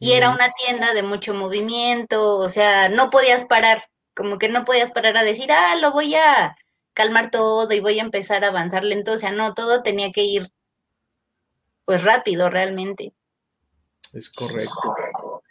[0.00, 3.87] Y era una tienda de mucho movimiento, o sea, no podías parar,
[4.18, 6.56] como que no podías parar a decir, ah, lo voy a
[6.92, 10.24] calmar todo y voy a empezar a avanzar lento, o sea, no, todo tenía que
[10.24, 10.52] ir
[11.84, 13.14] pues rápido realmente.
[14.12, 15.42] Es correcto.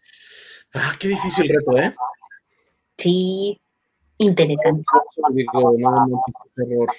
[0.74, 1.96] Ah, qué difícil reto, ¿eh?
[2.98, 3.58] Sí,
[4.18, 4.84] interesante.
[5.30, 6.90] Digo, no, no, terror.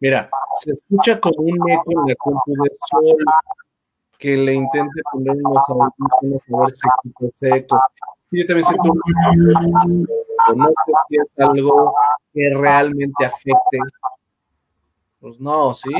[0.00, 3.16] Mira, se escucha como un eco en la compu de sol
[4.18, 7.78] que le intente poner unos audífonos a ver si quita ese eco.
[8.32, 8.94] Yo también siento
[10.56, 11.94] no sé si es algo
[12.32, 13.78] que realmente afecte.
[15.20, 15.90] Pues no, ¿sí?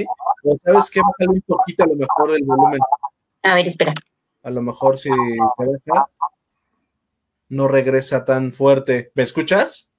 [0.44, 2.80] O sabes que bajar un poquito a lo mejor del volumen.
[3.42, 3.94] A ver, espera.
[4.42, 6.08] A lo mejor si se deja,
[7.48, 9.12] no regresa tan fuerte.
[9.14, 9.90] ¿Me escuchas?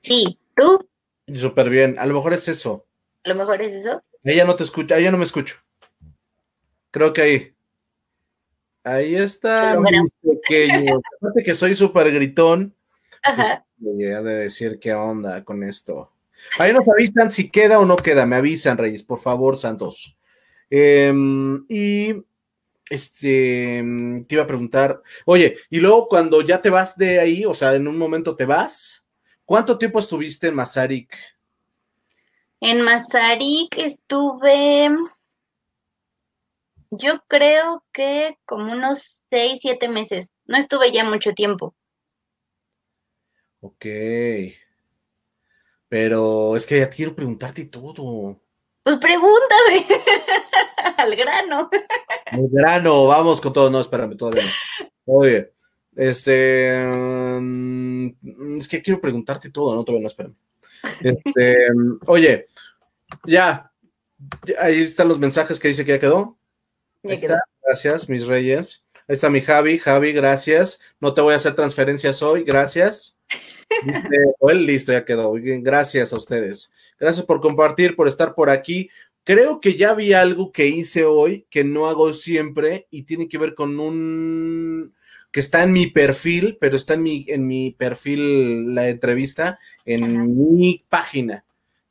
[0.00, 0.88] Sí, ¿tú?
[1.34, 1.98] Súper bien.
[1.98, 2.86] A lo mejor es eso.
[3.24, 4.02] A lo mejor es eso.
[4.24, 5.56] Ella no te escucha, ella no me escucho.
[6.90, 7.53] Creo que ahí.
[8.84, 9.90] Ahí está, mi
[10.22, 11.00] pequeño.
[11.16, 12.74] Aparte que soy súper gritón.
[13.34, 16.12] Pues, de decir qué onda con esto.
[16.58, 18.26] Ahí nos avisan si queda o no queda.
[18.26, 20.16] Me avisan, Reyes, por favor, Santos.
[20.70, 22.14] Em, y
[22.90, 23.82] este
[24.26, 27.74] te iba a preguntar, oye, y luego cuando ya te vas de ahí, o sea,
[27.74, 29.04] en un momento te vas,
[29.44, 31.16] ¿cuánto tiempo estuviste en Mazarik?
[32.60, 34.90] En Mazarik estuve,
[36.96, 40.34] yo creo que como unos seis, siete meses.
[40.46, 41.74] No estuve ya mucho tiempo.
[43.60, 43.86] Ok.
[45.88, 48.40] Pero es que ya quiero preguntarte todo.
[48.82, 49.86] Pues pregúntame.
[50.98, 51.70] Al grano.
[52.26, 53.70] Al grano, vamos con todo.
[53.70, 54.44] No, espérame, todavía.
[55.06, 55.52] Oye,
[55.96, 56.84] este.
[57.40, 60.34] Mm, es que quiero preguntarte todo, no, todavía no, espérame.
[61.00, 61.68] Este,
[62.06, 62.46] oye,
[63.24, 63.70] ya.
[64.58, 66.38] Ahí están los mensajes que dice que ya quedó.
[67.04, 67.36] Quedó.
[67.62, 68.82] Gracias, mis reyes.
[69.06, 69.78] Ahí está mi Javi.
[69.78, 70.80] Javi, gracias.
[71.00, 73.18] No te voy a hacer transferencias hoy, gracias.
[73.84, 75.32] Dice listo, ya quedó.
[75.32, 76.72] Bien, gracias a ustedes.
[76.98, 78.88] Gracias por compartir, por estar por aquí.
[79.24, 83.38] Creo que ya vi algo que hice hoy que no hago siempre y tiene que
[83.38, 84.94] ver con un
[85.32, 90.56] que está en mi perfil, pero está en mi, en mi perfil la entrevista, en
[90.56, 91.44] mi página.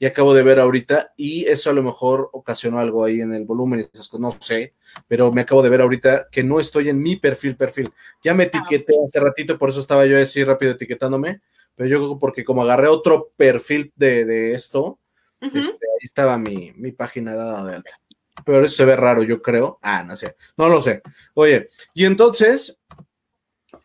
[0.04, 3.46] Y acabo de ver ahorita, y eso a lo mejor ocasionó algo ahí en el
[3.46, 4.74] volumen y esas cosas, no sé,
[5.08, 7.89] pero me acabo de ver ahorita que no estoy en mi perfil, perfil.
[8.22, 11.39] Ya me ah, etiqueté hace ratito, por eso estaba yo así rápido etiquetándome,
[11.74, 15.00] pero yo creo porque como agarré otro perfil de, esto,
[15.39, 17.98] este, ahí estaba mi, mi página dada de alta.
[18.46, 19.80] Pero eso se ve raro, yo creo.
[19.82, 21.02] Ah, no sé, no lo sé.
[21.34, 22.78] Oye, y entonces,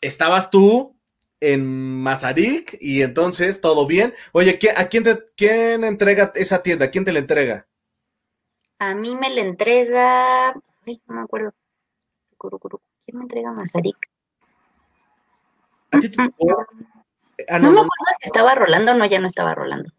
[0.01, 0.98] estabas tú
[1.41, 4.15] en Mazarik y entonces todo bien.
[4.33, 6.91] Oye, ¿a quién, te, quién entrega esa tienda?
[6.91, 7.67] ¿Quién te la entrega?
[8.79, 10.49] A mí me la entrega.
[10.87, 11.53] Ay, no me acuerdo.
[13.05, 13.97] ¿Quién me entrega Mazarik?
[15.91, 16.17] ¿A ti te
[17.49, 19.91] Ah, no, me acuerdo si estaba rolando o no, ya no estaba rolando.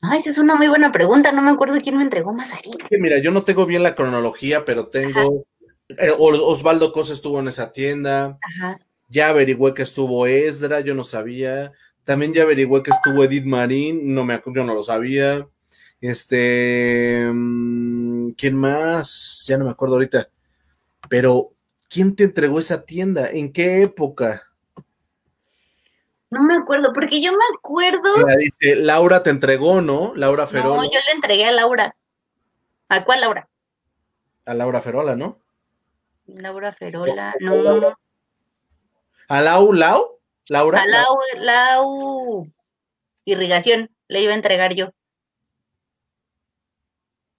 [0.00, 1.30] Ay, esa es una muy buena pregunta.
[1.30, 2.88] No me acuerdo quién me entregó Mazarik.
[2.90, 5.46] Mira, yo no tengo bien la cronología, pero tengo.
[6.18, 8.38] Osvaldo Cosa estuvo en esa tienda.
[8.42, 8.80] Ajá.
[9.08, 11.72] Ya averigüé que estuvo Esdra, yo no sabía.
[12.04, 15.46] También ya averigüé que estuvo Edith Marín, no me yo no lo sabía.
[16.00, 19.44] Este, mm, ¿quién más?
[19.46, 20.28] Ya no me acuerdo ahorita.
[21.08, 21.52] Pero,
[21.88, 23.28] ¿quién te entregó esa tienda?
[23.28, 24.42] ¿En qué época?
[26.30, 28.12] No me acuerdo, porque yo me acuerdo.
[28.38, 30.12] dice, Laura te entregó, ¿no?
[30.16, 30.76] Laura Ferola.
[30.76, 31.96] No, yo le entregué a Laura.
[32.88, 33.48] ¿A cuál Laura?
[34.44, 35.40] A Laura Ferola, ¿no?
[36.26, 37.96] Laura Ferola, no.
[39.28, 40.20] ¿A Lau, Lau?
[40.48, 40.82] ¿Laura?
[40.82, 42.52] A Lau, Lau.
[43.24, 44.92] Irrigación, le iba a entregar yo.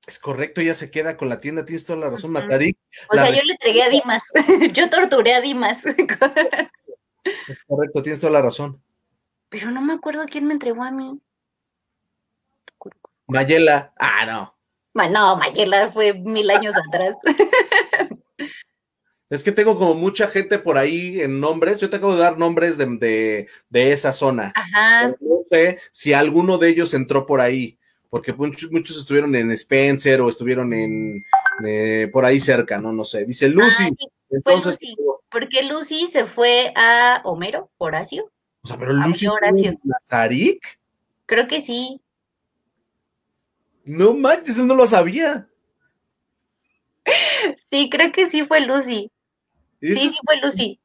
[0.06, 2.78] Es correcto, ella se queda con la tienda, tienes toda la razón, Mazarik.
[3.12, 4.24] O sea, yo le entregué a Dimas,
[4.74, 5.86] yo torturé a Dimas.
[5.86, 5.96] es
[7.68, 8.82] correcto, tienes toda la razón.
[9.50, 11.20] Pero no me acuerdo quién me entregó a mí.
[13.28, 14.58] Mayela, ah, no.
[15.10, 17.16] No, Mayela fue mil años atrás.
[19.30, 21.80] Es que tengo como mucha gente por ahí en nombres.
[21.80, 24.54] Yo te acabo de dar nombres de, esa zona.
[24.56, 25.10] Ajá.
[25.20, 27.78] no sé si alguno de ellos entró por ahí,
[28.10, 31.26] porque muchos, estuvieron en Spencer o estuvieron en
[31.66, 33.26] eh, por ahí cerca, no, no sé.
[33.26, 33.84] Dice Lucy.
[33.84, 34.96] Ah, entonces, Lucy,
[35.30, 38.32] porque Lucy se fue a Homero, Horacio.
[38.62, 39.78] O sea, pero Lucy Horacio.
[39.84, 40.80] Nazarik.
[41.26, 42.02] Creo que sí.
[43.84, 45.48] No manches, no lo sabía.
[47.70, 49.10] Sí, creo que sí fue Lucy.
[49.94, 50.80] Sí, sí fue Lucy.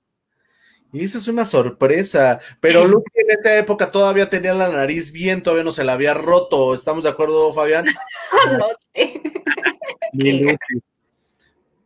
[0.92, 2.38] Y esa es una sorpresa.
[2.60, 6.12] Pero Lucy en esa época todavía tenía la nariz bien, todavía no se la había
[6.12, 6.74] roto.
[6.74, 7.86] ¿Estamos de acuerdo, Fabián?
[8.58, 9.20] no sé.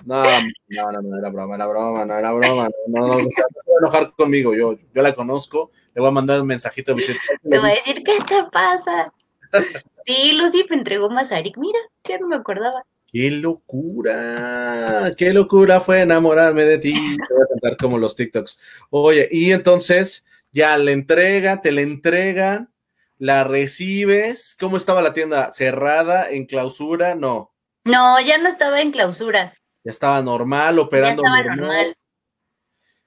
[0.04, 2.68] No, no, no, era broma, era broma, no era broma.
[2.86, 4.54] No, no, no, no, no a enojar conmigo.
[4.54, 5.70] Yo, yo la conozco.
[5.94, 6.94] Le voy a mandar un mensajito.
[6.94, 7.02] Te
[7.42, 9.12] voy a decir, ¿qué te pasa?
[10.06, 11.56] Sí, Lucy me entregó Mazarik.
[11.56, 12.84] Mira, que no me acordaba.
[13.16, 15.14] ¡Qué locura!
[15.16, 16.92] ¡Qué locura fue enamorarme de ti!
[16.92, 18.58] Te voy a cantar como los TikToks.
[18.90, 22.70] Oye, y entonces ya la entrega, te la entregan,
[23.16, 24.54] la recibes.
[24.60, 25.50] ¿Cómo estaba la tienda?
[25.54, 26.28] ¿Cerrada?
[26.28, 27.14] ¿En clausura?
[27.14, 27.54] No.
[27.84, 29.54] No, ya no estaba en clausura.
[29.82, 31.22] Ya estaba normal, operando.
[31.22, 31.96] Ya estaba normal.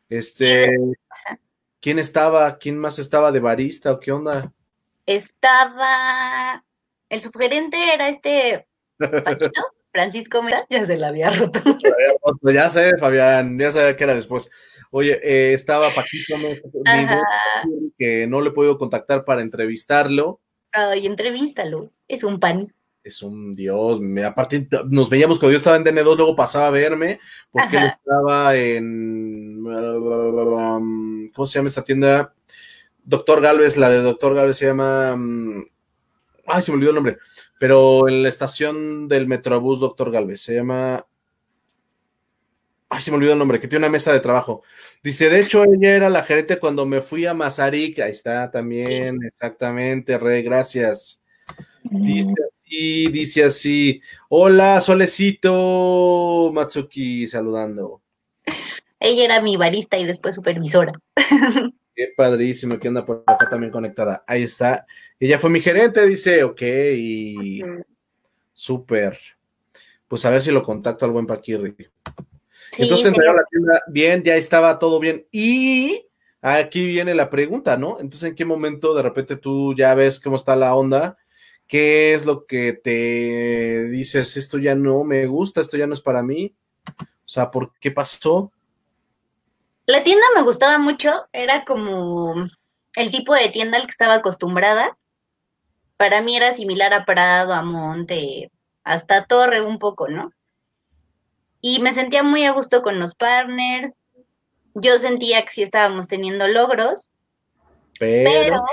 [0.09, 0.75] Este,
[1.79, 2.57] ¿quién estaba?
[2.57, 4.51] ¿Quién más estaba de barista o qué onda?
[5.05, 6.65] Estaba,
[7.09, 8.65] el subgerente era este
[8.97, 9.51] Paquito.
[9.99, 11.59] Francisco Meda ya se la había roto.
[12.43, 14.49] Ya sé, Fabián, ya sabía que era después.
[14.91, 16.35] Oye, eh, estaba Paquito
[17.97, 20.39] que no le he podido contactar para entrevistarlo.
[20.71, 22.73] Ay, entrevístalo, es un pan.
[23.03, 26.71] Es un dios, me, aparte nos veíamos cuando yo estaba en DN2, luego pasaba a
[26.71, 27.19] verme,
[27.51, 29.63] porque él estaba en,
[31.33, 32.33] ¿cómo se llama esta tienda?
[33.03, 35.65] Doctor Galvez, la de Doctor Galvez se llama, mm,
[36.47, 37.17] ay, se me olvidó el nombre,
[37.59, 41.05] pero en la estación del Metrobús Doctor Galvez, se llama...
[42.91, 44.63] Ay, se me olvidó el nombre, que tiene una mesa de trabajo.
[45.03, 47.99] Dice, de hecho, ella era la gerente cuando me fui a Mazarik.
[47.99, 51.21] Ahí está también, exactamente, Rey, gracias.
[51.83, 54.01] Dice así, dice así.
[54.29, 58.01] Hola, Solecito Matsuki, saludando.
[58.99, 60.93] Ella era mi barista y después supervisora.
[61.99, 64.23] Qué padrísimo que anda por acá también conectada.
[64.25, 64.85] Ahí está.
[65.19, 67.61] Ella fue mi gerente, dice, ok, y
[68.53, 69.19] súper.
[70.07, 71.75] Pues a ver si lo contacto al buen Paquirri.
[72.77, 75.27] Entonces entró a la tienda bien, ya estaba todo bien.
[75.29, 76.05] Y
[76.41, 77.99] aquí viene la pregunta, ¿no?
[77.99, 81.17] Entonces, ¿en qué momento de repente tú ya ves cómo está la onda?
[81.67, 86.01] ¿Qué es lo que te dices, esto ya no me gusta, esto ya no es
[86.01, 86.55] para mí?
[86.87, 86.93] O
[87.25, 88.53] sea, ¿por qué pasó?
[89.89, 92.47] La tienda me gustaba mucho, era como
[92.95, 94.95] el tipo de tienda al que estaba acostumbrada.
[95.97, 98.51] Para mí era similar a Prado, a Monte,
[98.83, 100.31] hasta Torre un poco, ¿no?
[101.59, 104.03] Y me sentía muy a gusto con los partners.
[104.75, 107.11] Yo sentía que sí estábamos teniendo logros,
[107.97, 108.63] pero,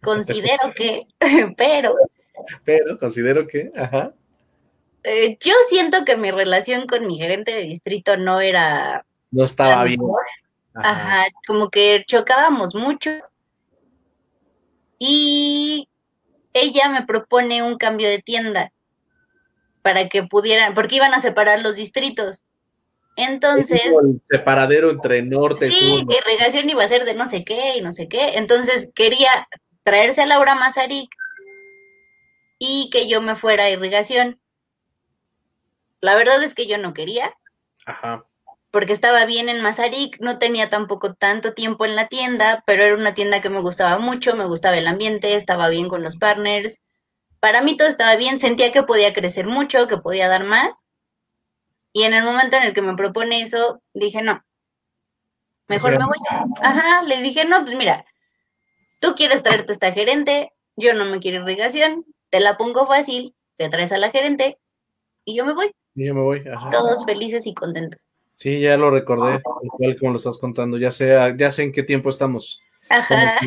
[0.00, 1.08] considero que,
[1.58, 1.94] pero...
[2.64, 4.14] Pero considero que, ajá.
[5.02, 9.82] Eh, yo siento que mi relación con mi gerente de distrito no era no estaba
[9.84, 10.00] bien.
[10.74, 11.26] Ajá.
[11.46, 13.10] como que chocábamos mucho.
[14.98, 15.88] Y
[16.52, 18.72] ella me propone un cambio de tienda
[19.82, 22.46] para que pudieran, porque iban a separar los distritos.
[23.16, 23.84] Entonces.
[23.84, 25.98] el separadero entre norte y sur.
[25.98, 28.36] Sí, irrigación iba a ser de no sé qué y no sé qué.
[28.36, 29.48] Entonces quería
[29.82, 31.10] traerse a Laura Mazarik
[32.58, 34.40] y que yo me fuera a irrigación.
[36.00, 37.34] La verdad es que yo no quería.
[37.86, 38.24] Ajá
[38.72, 42.94] porque estaba bien en Mazarik, no tenía tampoco tanto tiempo en la tienda, pero era
[42.96, 46.82] una tienda que me gustaba mucho, me gustaba el ambiente, estaba bien con los partners.
[47.38, 50.86] Para mí todo estaba bien, sentía que podía crecer mucho, que podía dar más.
[51.92, 54.42] Y en el momento en el que me propone eso, dije, no,
[55.68, 56.16] mejor me voy.
[56.62, 58.06] Ajá, le dije, no, pues mira,
[59.00, 63.68] tú quieres traerte esta gerente, yo no me quiero irrigación, te la pongo fácil, te
[63.68, 64.58] traes a la gerente
[65.26, 65.72] y yo me voy.
[65.94, 66.42] Y yo me voy.
[66.70, 68.00] Todos felices y contentos.
[68.42, 71.84] Sí, ya lo recordé, igual como lo estás contando, ya sé, ya sé en qué
[71.84, 72.60] tiempo estamos.
[72.88, 73.38] Ajá.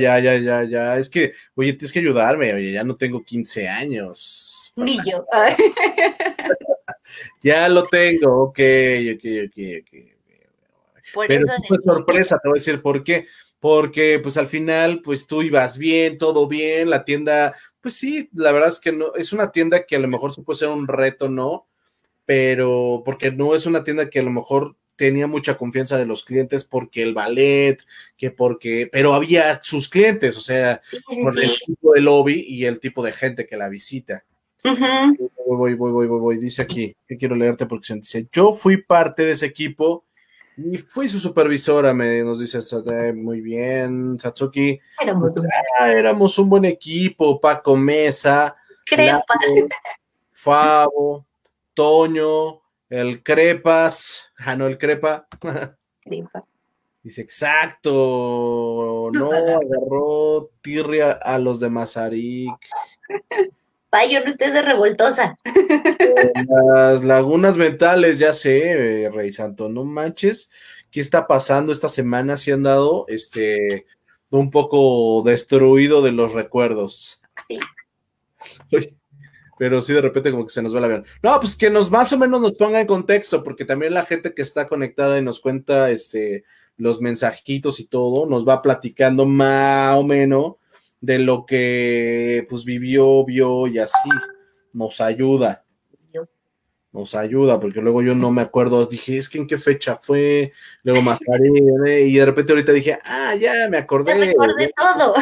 [0.00, 0.96] ya, ya, ya, ya.
[0.96, 4.72] Es que, oye, tienes que ayudarme, oye, ya no tengo 15 años.
[4.76, 5.26] Ni yo.
[7.42, 8.58] ya lo tengo, ok,
[9.16, 11.26] ok, ok, ok.
[11.28, 13.26] Pero fue sorpresa, te voy a decir por qué.
[13.60, 18.50] Porque, pues al final, pues tú ibas bien, todo bien, la tienda, pues sí, la
[18.50, 20.88] verdad es que no, es una tienda que a lo mejor se puede ser un
[20.88, 21.66] reto, ¿no?
[22.32, 26.24] Pero porque no es una tienda que a lo mejor tenía mucha confianza de los
[26.24, 27.84] clientes porque el ballet,
[28.16, 30.80] que porque, pero había sus clientes, o sea,
[31.22, 34.24] por el tipo de lobby y el tipo de gente que la visita.
[34.64, 39.26] voy, voy, voy, voy, voy, dice aquí, que quiero leerte porque dice, yo fui parte
[39.26, 40.06] de ese equipo
[40.56, 42.60] y fui su supervisora, me nos dice
[43.12, 44.80] muy bien, Satsuki.
[45.02, 45.46] Éramos un,
[45.78, 48.56] ah, éramos un buen equipo, Paco Mesa,
[48.86, 49.22] Crepa.
[50.32, 51.26] Favo,
[51.74, 55.26] Toño, el Crepas, ah, no, el Crepa.
[56.00, 56.44] Crepa.
[57.02, 57.90] Dice, exacto,
[59.12, 62.54] no, agarró tirria a los de Mazarik.
[63.90, 65.36] Vaya, no estés de revoltosa.
[66.46, 70.48] Las lagunas mentales, ya sé, Rey Santo, no manches,
[70.92, 72.36] ¿qué está pasando esta semana?
[72.36, 73.86] Si han dado este
[74.30, 77.20] un poco destruido de los recuerdos.
[77.48, 78.96] Sí
[79.62, 81.04] pero sí de repente como que se nos va el avión.
[81.22, 84.34] No, pues que nos más o menos nos ponga en contexto, porque también la gente
[84.34, 86.42] que está conectada y nos cuenta este,
[86.76, 90.54] los mensajitos y todo, nos va platicando más o menos
[91.00, 94.10] de lo que pues vivió, vio y así.
[94.72, 95.64] Nos ayuda.
[96.90, 100.52] Nos ayuda, porque luego yo no me acuerdo, dije, es que en qué fecha fue,
[100.82, 104.16] luego más tarde, y de repente ahorita dije, ah, ya me acordé.
[104.16, 105.14] me acordé todo.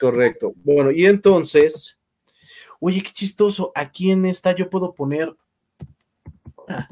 [0.00, 0.54] Correcto.
[0.64, 1.99] Bueno, y entonces,
[2.80, 3.70] Oye, qué chistoso.
[3.74, 5.36] Aquí en esta yo puedo poner.
[6.66, 6.88] Ah,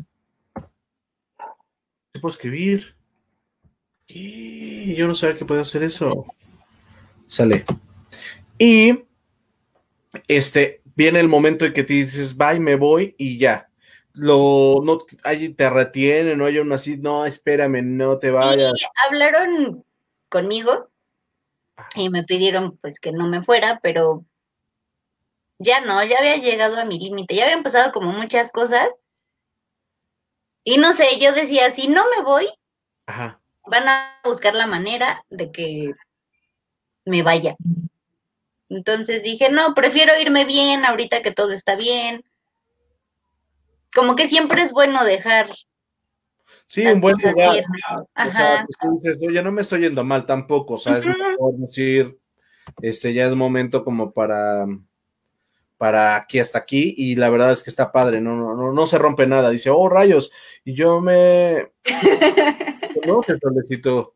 [2.20, 2.94] puedo escribir.
[4.06, 6.26] Y yo no sabía que podía hacer eso.
[7.26, 7.64] Sale.
[8.58, 9.04] Y
[10.26, 13.70] este viene el momento en que te dices, bye, me voy y ya.
[14.14, 18.72] Lo, no, ahí te retiene, no hay uno así, no, espérame, no te vayas.
[19.06, 19.84] hablaron
[20.28, 20.90] conmigo
[21.94, 24.24] y me pidieron pues que no me fuera, pero
[25.58, 28.88] ya no, ya había llegado a mi límite, ya habían pasado como muchas cosas.
[30.64, 32.48] Y no sé, yo decía, si no me voy,
[33.06, 35.92] van a buscar la manera de que
[37.04, 37.56] me vaya.
[38.68, 42.22] Entonces dije, no, prefiero irme bien ahorita que todo está bien.
[43.94, 45.50] Como que siempre es bueno dejar.
[46.66, 47.64] Sí, un buen lugar.
[48.14, 51.54] O sea, tú dices, oye, no me estoy yendo mal tampoco, o sea, es mejor
[51.56, 52.18] decir,
[52.82, 54.66] este, ya es momento como para
[55.78, 58.86] para aquí hasta aquí y la verdad es que está padre, no, no, no, no
[58.86, 59.50] se rompe nada.
[59.50, 60.30] Dice, oh rayos,
[60.64, 61.70] y yo me...
[63.06, 64.14] no, solecito.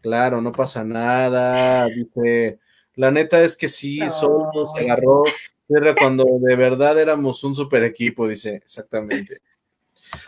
[0.00, 1.86] Claro, no pasa nada.
[1.86, 2.60] Dice,
[2.94, 5.24] la neta es que sí, solo se agarró.
[5.68, 9.40] Era cuando de verdad éramos un super equipo, dice, exactamente.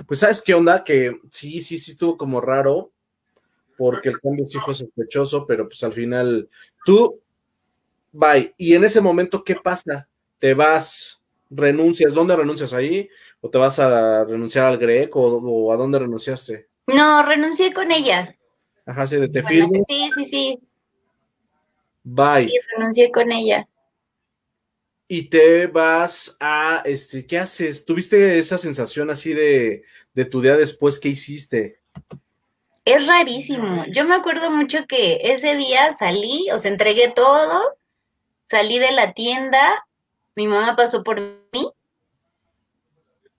[0.07, 0.83] Pues, ¿sabes qué onda?
[0.83, 2.91] Que sí, sí, sí estuvo como raro,
[3.77, 6.49] porque el cambio sí fue sospechoso, pero pues al final,
[6.85, 7.21] tú,
[8.11, 8.53] bye.
[8.57, 10.09] Y en ese momento, ¿qué pasa?
[10.39, 11.20] Te vas,
[11.51, 13.09] renuncias, ¿dónde renuncias ahí?
[13.41, 16.68] ¿O te vas a renunciar al Greco o, a dónde renunciaste?
[16.87, 18.37] No, renuncié con ella.
[18.84, 20.59] Ajá, sí, de te Sí, sí, sí.
[22.05, 22.49] Bye.
[22.49, 23.68] Sí, renuncié con ella.
[25.09, 27.84] Y te vas a, este, ¿qué haces?
[27.84, 29.84] ¿Tuviste esa sensación así de,
[30.14, 30.99] de tu día después?
[30.99, 31.80] ¿Qué hiciste?
[32.84, 33.84] Es rarísimo.
[33.91, 37.61] Yo me acuerdo mucho que ese día salí, o sea, entregué todo,
[38.49, 39.86] salí de la tienda,
[40.37, 41.72] mi mamá pasó por mí.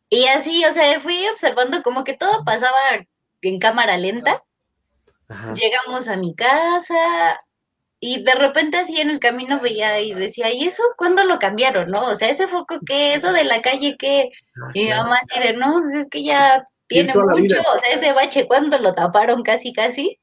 [0.10, 2.78] Y así, o sea, fui observando como que todo pasaba
[3.42, 4.44] en cámara lenta.
[5.56, 7.42] Llegamos a mi casa
[8.00, 11.90] y de repente así en el camino veía y decía, ¿y eso cuándo lo cambiaron,
[11.90, 12.06] no?
[12.06, 13.98] O sea, ese foco qué, eso de la calle.
[14.02, 18.14] Ah, y mi mamá así de, no, es que ya tiene mucho, o sea, ese
[18.14, 20.20] bache, ¿cuándo lo taparon casi, casi?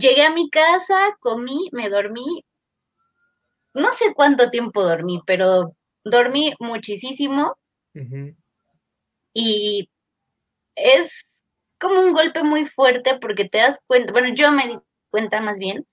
[0.00, 2.44] Llegué a mi casa, comí, me dormí,
[3.74, 7.56] no sé cuánto tiempo dormí, pero dormí muchísimo.
[9.32, 9.88] Y
[10.76, 11.24] es
[11.78, 14.78] como un golpe muy fuerte porque te das cuenta, bueno, yo me di
[15.10, 15.86] cuenta más bien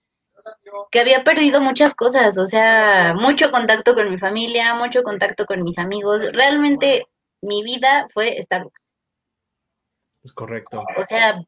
[0.89, 5.63] que había perdido muchas cosas, o sea, mucho contacto con mi familia, mucho contacto con
[5.63, 6.23] mis amigos.
[6.33, 7.05] Realmente
[7.41, 8.81] mi vida fue Starbucks.
[10.23, 10.83] Es correcto.
[10.97, 11.41] O sea,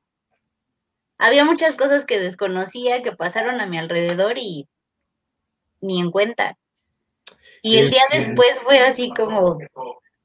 [1.18, 4.68] había muchas cosas que desconocía, que pasaron a mi alrededor y
[5.84, 6.58] ni en cuenta.
[7.62, 9.58] Y el día después fue así como,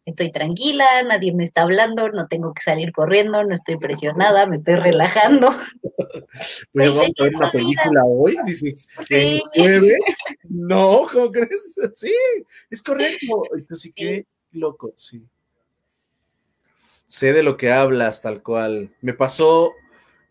[0.08, 4.56] estoy tranquila, nadie me está hablando, no tengo que salir corriendo, no estoy presionada, me
[4.56, 5.50] estoy relajando.
[6.72, 9.40] Voy a ver una película hoy, dices, ¿en
[10.44, 11.76] No, ¿cómo crees?
[11.94, 12.14] Sí,
[12.70, 13.42] es correcto.
[13.54, 15.22] Entonces, qué loco, sí.
[17.06, 18.94] Sé de lo que hablas, tal cual.
[19.00, 19.72] Me pasó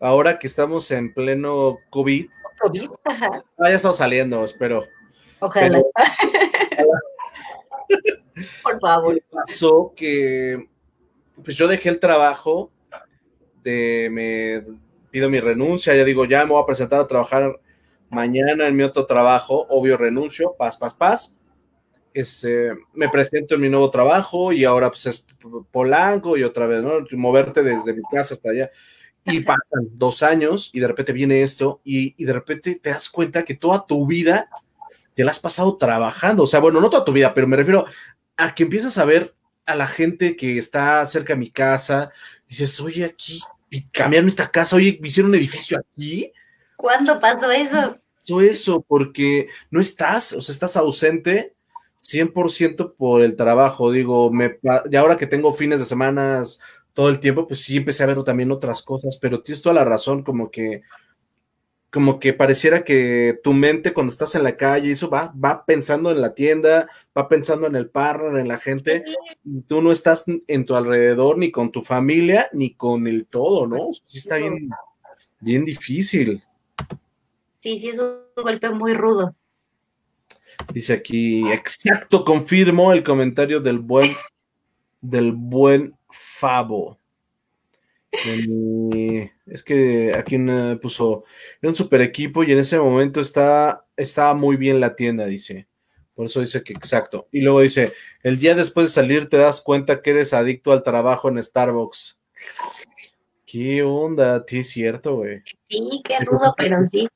[0.00, 2.28] ahora que estamos en pleno COVID.
[2.60, 3.44] COVID, ajá.
[3.58, 4.84] Ah, ya estamos saliendo, espero.
[5.40, 5.82] Ojalá.
[8.62, 9.22] Por favor.
[9.30, 10.68] pasó que
[11.42, 12.70] pues yo dejé el trabajo,
[13.62, 14.64] de, me
[15.10, 17.60] pido mi renuncia, ya digo, ya me voy a presentar a trabajar
[18.10, 21.34] mañana en mi otro trabajo, obvio renuncio, paz, paz, paz.
[22.14, 25.24] Este, me presento en mi nuevo trabajo y ahora pues es
[25.70, 27.04] Polanco y otra vez, ¿no?
[27.12, 28.70] Moverte desde mi casa hasta allá.
[29.24, 33.10] Y pasan dos años y de repente viene esto y, y de repente te das
[33.10, 34.48] cuenta que toda tu vida
[35.18, 36.44] te la has pasado trabajando.
[36.44, 37.86] O sea, bueno, no toda tu vida, pero me refiero
[38.36, 39.34] a que empiezas a ver
[39.66, 42.12] a la gente que está cerca de mi casa,
[42.46, 43.40] dices, oye, aquí
[43.90, 46.32] cambiaron esta casa, oye, me hicieron un edificio aquí.
[46.76, 47.98] ¿Cuándo pasó eso?
[48.14, 51.56] Pasó eso, porque no estás, o sea, estás ausente
[52.00, 53.90] 100% por el trabajo.
[53.90, 56.60] Digo, me, y ahora que tengo fines de semanas
[56.92, 59.84] todo el tiempo, pues sí empecé a ver también otras cosas, pero tienes toda la
[59.84, 60.82] razón, como que
[61.90, 66.10] como que pareciera que tu mente cuando estás en la calle, eso va, va pensando
[66.10, 69.04] en la tienda, va pensando en el partner, en la gente,
[69.44, 73.66] y tú no estás en tu alrededor ni con tu familia ni con el todo,
[73.66, 73.88] ¿no?
[74.04, 74.68] Sí está bien,
[75.40, 76.42] bien difícil.
[77.60, 79.34] Sí, sí, es un golpe muy rudo.
[80.72, 84.10] Dice aquí, exacto, confirmo el comentario del buen,
[85.00, 86.98] del buen Fabo
[88.10, 91.24] es que aquí me puso,
[91.60, 95.68] era un super equipo y en ese momento está, estaba muy bien la tienda, dice.
[96.14, 97.28] Por eso dice que exacto.
[97.30, 97.92] Y luego dice,
[98.24, 102.18] el día después de salir te das cuenta que eres adicto al trabajo en Starbucks.
[103.46, 104.44] ¿Qué onda?
[104.46, 105.42] Sí, es cierto, güey.
[105.68, 107.08] Sí, qué rudo, pero sí.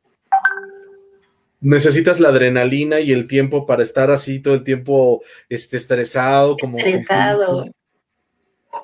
[1.60, 6.56] Necesitas la adrenalina y el tiempo para estar así todo el tiempo este, estresado.
[6.56, 7.66] Como, estresado.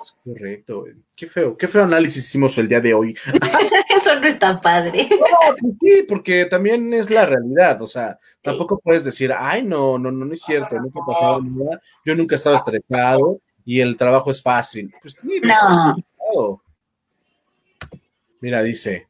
[0.00, 0.84] Es correcto,
[1.16, 3.16] Qué feo, qué feo análisis hicimos el día de hoy.
[4.00, 5.08] Eso no está padre.
[5.08, 10.10] Pues sí, porque también es la realidad, o sea, tampoco puedes decir, ay, no, no,
[10.10, 13.96] no, no es cierto, nunca ha pasado nada, yo nunca he estado estresado y el
[13.96, 14.94] trabajo es fácil.
[15.02, 16.62] Pues no.
[18.40, 19.08] Mira, dice,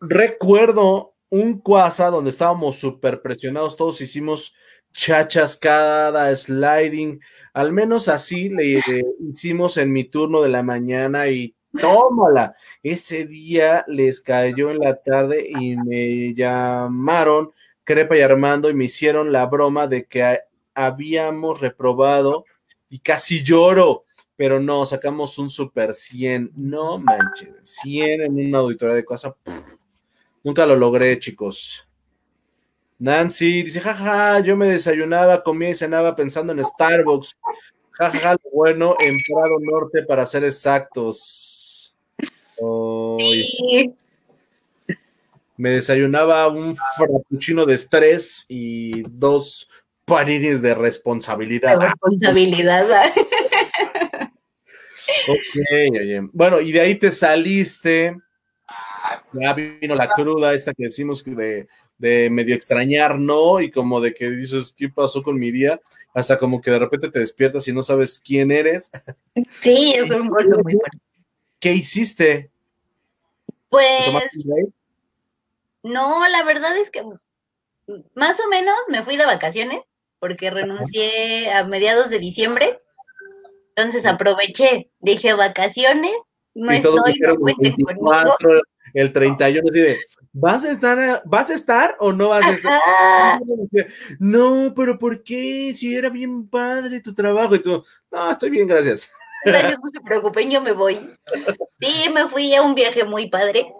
[0.00, 4.54] recuerdo un cuasa donde estábamos súper presionados, todos hicimos
[4.92, 7.20] chachas cada sliding,
[7.52, 8.82] al menos así le
[9.20, 12.54] hicimos en mi turno de la mañana y tómala.
[12.82, 17.52] Ese día les cayó en la tarde y me llamaron
[17.84, 20.40] Crepa y Armando y me hicieron la broma de que
[20.74, 22.44] habíamos reprobado
[22.88, 24.04] y casi lloro,
[24.36, 29.36] pero no, sacamos un super 100, no manches, 100 en una auditoría de cosa.
[30.42, 31.86] Nunca lo logré, chicos.
[33.00, 37.34] Nancy dice, jaja, yo me desayunaba, comía y cenaba pensando en Starbucks.
[37.92, 41.96] Jaja, lo bueno en Prado Norte para ser exactos.
[45.56, 49.70] Me desayunaba un frappuccino de estrés y dos
[50.04, 51.78] paninis de responsabilidad.
[51.78, 52.86] De responsabilidad.
[55.26, 58.14] ok, Bueno, y de ahí te saliste
[59.32, 61.68] ya vino la cruda esta que decimos de,
[61.98, 63.60] de medio extrañar, ¿no?
[63.60, 65.80] Y como de que dices, ¿qué pasó con mi día?
[66.14, 68.90] Hasta como que de repente te despiertas y no sabes quién eres.
[69.60, 70.98] Sí, es un golpe muy fuerte.
[71.58, 72.50] ¿Qué hiciste?
[73.68, 74.48] Pues...
[75.82, 77.02] No, la verdad es que
[78.14, 79.80] más o menos me fui de vacaciones
[80.18, 82.80] porque renuncié a mediados de diciembre.
[83.74, 86.16] Entonces aproveché, dije vacaciones,
[86.54, 88.36] no estoy, no cuenten conmigo
[88.94, 89.98] el 31 así de,
[90.32, 93.40] ¿vas a estar, vas a estar o no vas a estar?
[94.18, 95.72] No, pero ¿por qué?
[95.74, 99.12] Si era bien padre tu trabajo y tú, no, estoy bien, gracias.
[99.44, 101.10] Gracias, no se preocupen, yo me voy.
[101.80, 103.72] Sí, me fui a un viaje muy padre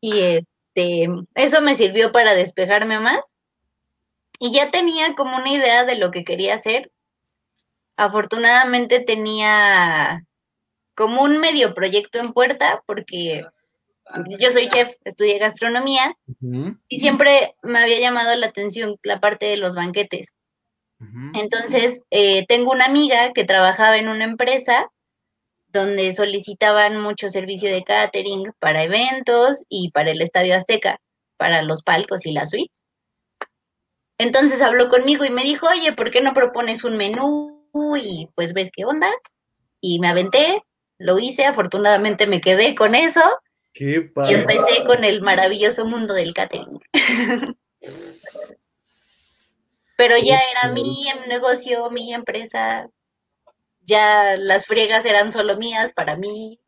[0.00, 3.36] y este, eso me sirvió para despejarme más
[4.38, 6.90] y ya tenía como una idea de lo que quería hacer.
[7.96, 10.24] Afortunadamente tenía
[10.94, 13.44] como un medio proyecto en puerta porque
[14.38, 16.16] yo soy chef, estudié gastronomía
[16.88, 20.36] y siempre me había llamado la atención la parte de los banquetes.
[21.34, 24.88] Entonces, eh, tengo una amiga que trabajaba en una empresa
[25.66, 31.00] donde solicitaban mucho servicio de catering para eventos y para el Estadio Azteca,
[31.38, 32.80] para los palcos y las suites.
[34.18, 37.66] Entonces habló conmigo y me dijo, oye, ¿por qué no propones un menú?
[38.00, 39.10] Y pues ves qué onda.
[39.80, 40.62] Y me aventé,
[40.98, 43.22] lo hice, afortunadamente me quedé con eso.
[43.72, 46.78] Qué y empecé con el maravilloso mundo del catering.
[49.96, 52.88] Pero ya era mi negocio, mi empresa,
[53.84, 56.58] ya las friegas eran solo mías para mí.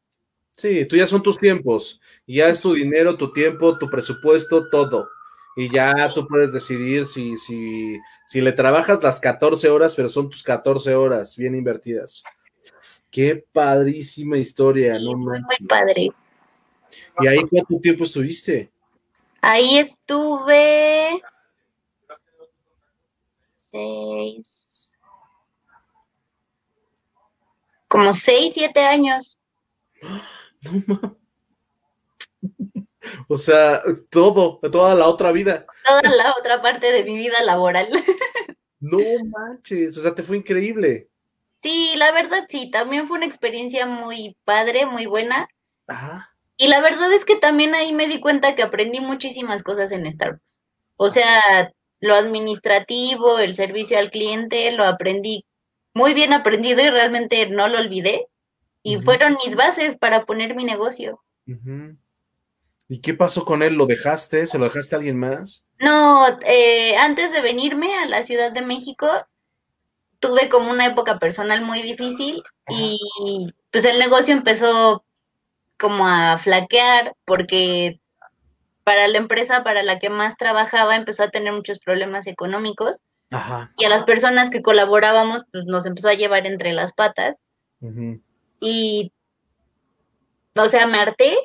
[0.56, 5.08] Sí, tú ya son tus tiempos, ya es tu dinero, tu tiempo, tu presupuesto, todo.
[5.56, 10.30] Y ya tú puedes decidir si, si, si le trabajas las 14 horas, pero son
[10.30, 12.22] tus 14 horas bien invertidas.
[13.10, 15.16] Qué padrísima historia, ¿no?
[15.16, 16.12] Muy, muy padre.
[17.20, 18.70] ¿Y ahí cuánto tiempo estuviste?
[19.40, 21.22] Ahí estuve
[23.56, 24.98] seis,
[27.88, 29.38] como seis, siete años.
[30.64, 31.18] No
[33.28, 35.66] O sea, todo, toda la otra vida.
[35.84, 37.88] Toda la otra parte de mi vida laboral.
[38.80, 38.98] No
[39.30, 41.08] manches, o sea, te fue increíble.
[41.62, 45.48] Sí, la verdad sí, también fue una experiencia muy padre, muy buena.
[45.86, 46.33] Ajá.
[46.56, 50.10] Y la verdad es que también ahí me di cuenta que aprendí muchísimas cosas en
[50.10, 50.58] Starbucks.
[50.96, 55.44] O sea, lo administrativo, el servicio al cliente, lo aprendí
[55.94, 58.26] muy bien aprendido y realmente no lo olvidé.
[58.82, 61.22] Y fueron mis bases para poner mi negocio.
[62.88, 63.74] ¿Y qué pasó con él?
[63.74, 64.46] ¿Lo dejaste?
[64.46, 65.64] ¿Se lo dejaste a alguien más?
[65.78, 69.08] No, eh, antes de venirme a la Ciudad de México,
[70.18, 72.98] tuve como una época personal muy difícil y
[73.70, 75.03] pues el negocio empezó
[75.84, 78.00] como a flaquear porque
[78.84, 83.02] para la empresa para la que más trabajaba empezó a tener muchos problemas económicos
[83.76, 87.42] y a las personas que colaborábamos pues nos empezó a llevar entre las patas
[88.60, 89.12] y
[90.54, 91.36] o sea me harté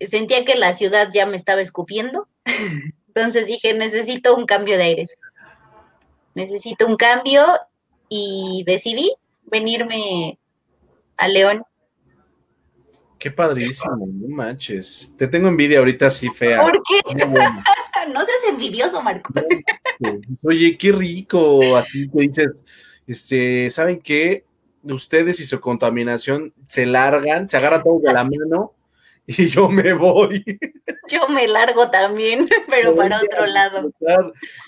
[0.00, 2.26] sentía que la ciudad ya me estaba escupiendo.
[3.06, 5.16] Entonces dije, necesito un cambio de aires.
[6.34, 7.44] Necesito un cambio
[8.08, 9.14] y decidí
[9.44, 10.38] venirme
[11.16, 11.62] a León.
[13.24, 15.14] Qué padrísimo, no manches.
[15.16, 16.60] Te tengo envidia ahorita así fea.
[16.60, 17.14] ¿Por qué?
[18.12, 19.32] no seas envidioso, Marco.
[20.42, 21.74] Oye, qué rico.
[21.74, 22.62] Así que dices,
[23.06, 24.44] este, ¿saben qué?
[24.82, 28.74] Ustedes y su contaminación se largan, se agarran todo de la mano
[29.26, 30.44] y yo me voy.
[31.08, 33.90] Yo me largo también, pero para otro lado.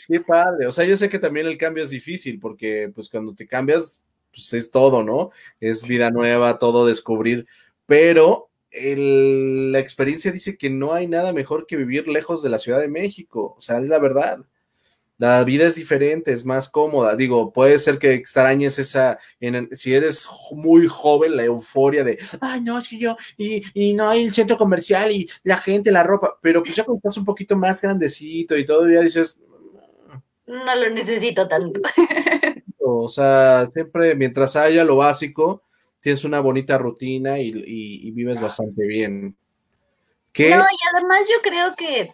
[0.08, 0.66] Qué padre.
[0.66, 4.06] O sea, yo sé que también el cambio es difícil porque pues cuando te cambias,
[4.32, 5.30] pues es todo, ¿no?
[5.60, 7.46] Es vida nueva, todo descubrir,
[7.86, 12.80] pero la experiencia dice que no hay nada mejor que vivir lejos de la Ciudad
[12.80, 13.54] de México.
[13.56, 14.44] O sea, es la verdad
[15.18, 17.16] la vida es diferente, es más cómoda.
[17.16, 19.18] Digo, puede ser que extrañes esa,
[19.72, 24.08] si eres muy joven, la euforia de, ay, no, es que yo, y, y, no
[24.08, 27.24] hay el centro comercial y la gente, la ropa, pero pues ya cuando estás un
[27.24, 29.40] poquito más grandecito y todo, ya dices,
[30.46, 31.80] no lo necesito tanto.
[32.88, 35.64] O sea, siempre mientras haya lo básico,
[36.06, 39.36] tienes una bonita rutina y, vives bastante bien.
[40.38, 42.12] No, y además yo creo que,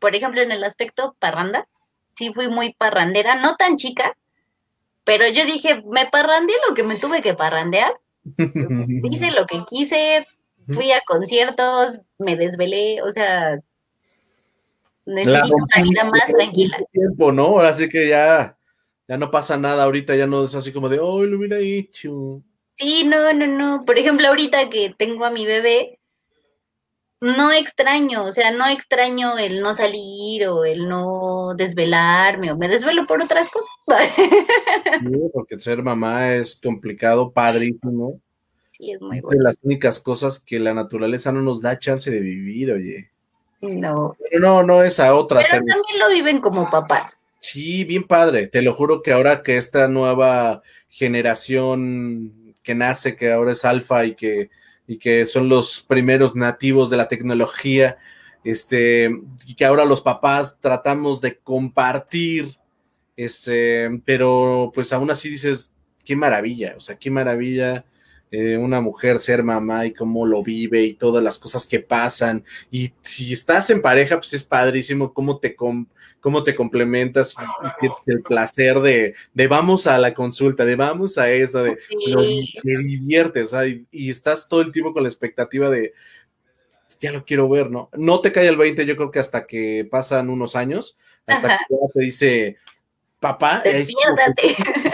[0.00, 1.68] por ejemplo, en el aspecto parranda,
[2.16, 4.16] sí fui muy parrandera, no tan chica,
[5.04, 7.92] pero yo dije, me parrandeé lo que me tuve que parrandear,
[9.08, 10.26] hice lo que quise,
[10.66, 13.60] fui a conciertos, me desvelé, o sea,
[15.06, 16.76] necesito una vida más tranquila.
[16.90, 17.44] Tiempo, ¿no?
[17.44, 18.58] Ahora sí que ya,
[19.06, 22.42] ya no pasa nada ahorita, ya no es así como de, oh, lo hubiera hecho.
[22.78, 23.84] Sí, no, no, no.
[23.84, 25.98] Por ejemplo, ahorita que tengo a mi bebé,
[27.20, 32.68] no extraño, o sea, no extraño el no salir o el no desvelarme o me
[32.68, 33.70] desvelo por otras cosas.
[35.00, 38.20] Sí, porque ser mamá es complicado, padrísimo.
[38.72, 39.38] Sí, es muy bueno.
[39.38, 43.10] de las únicas cosas que la naturaleza no nos da chance de vivir, oye.
[43.60, 44.16] No.
[44.40, 45.40] No, no es a otra.
[45.40, 47.18] Pero también lo viven como papás.
[47.38, 48.46] Sí, bien padre.
[48.48, 54.04] Te lo juro que ahora que esta nueva generación que nace, que ahora es alfa
[54.04, 54.50] y que
[54.86, 57.96] y que son los primeros nativos de la tecnología,
[58.44, 59.10] este,
[59.46, 62.58] y que ahora los papás tratamos de compartir,
[63.16, 65.72] este, pero pues aún así dices,
[66.04, 67.84] qué maravilla, o sea, qué maravilla
[68.30, 72.44] eh, una mujer ser mamá y cómo lo vive y todas las cosas que pasan.
[72.70, 77.34] Y si estás en pareja, pues es padrísimo cómo te, cómo te complementas
[77.80, 81.78] y, el placer de, de, vamos a la consulta, de vamos a eso, de,
[82.64, 83.54] me diviertes
[83.90, 85.94] y, estás todo el tiempo con la expectativa de
[87.00, 87.90] ya lo quiero ver, ¿no?
[87.92, 91.76] No te cae el 20, yo creo que hasta que pasan unos años, hasta que
[91.94, 92.56] te dice
[93.20, 93.62] papá,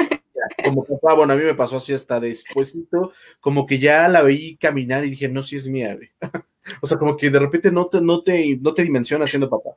[0.64, 4.56] como papá, bueno, a mí me pasó así hasta despuésito, como que ya la veí
[4.56, 5.96] caminar y dije, no, si es mía,
[6.80, 9.70] o sea, como que de repente no te, no te, no te dimensiona siendo papá.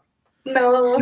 [0.45, 0.97] No.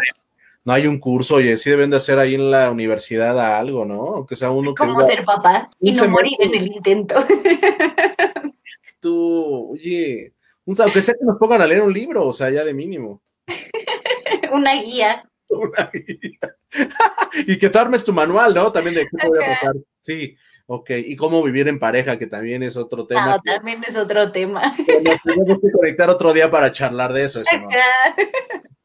[0.64, 4.16] no hay un curso, oye, sí deben de hacer ahí en la universidad algo, ¿no?
[4.16, 4.84] Aunque sea uno que.
[4.84, 7.16] ¿Cómo ser papá y no morir en el intento?
[9.00, 10.34] Tú, oye,
[10.66, 13.22] aunque sea que nos pongan a leer un libro, o sea, ya de mínimo.
[14.52, 15.30] Una guía.
[15.50, 16.40] Una guía.
[17.48, 18.72] y que tú armes tu manual, ¿no?
[18.72, 19.76] También de qué voy a pasar.
[20.02, 20.92] Sí, ok.
[21.06, 23.36] Y cómo vivir en pareja, que también es otro tema.
[23.36, 24.74] Ah, también es otro tema.
[25.24, 27.42] Tenemos que conectar otro día para charlar de eso.
[27.42, 27.68] eso ¿no?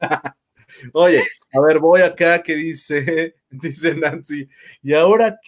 [0.92, 1.22] Oye,
[1.52, 4.48] a ver, voy acá que dice, dice Nancy,
[4.82, 5.38] y ahora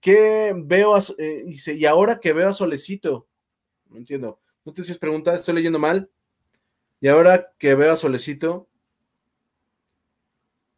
[0.00, 3.28] que veo a, eh, dice, y ahora que veo a Solecito,
[3.88, 6.10] no entiendo, no te haces preguntar, estoy leyendo mal,
[7.00, 8.68] y ahora que veo a Solecito,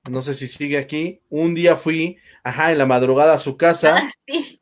[0.09, 3.97] no sé si sigue aquí, un día fui, ajá, en la madrugada a su casa
[3.97, 4.09] ah,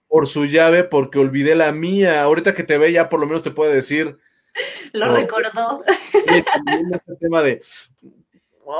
[0.08, 3.42] por su llave porque olvidé la mía, ahorita que te ve ya por lo menos
[3.42, 4.18] te puede decir.
[4.92, 5.82] Lo recordó.
[7.06, 7.60] El tema de,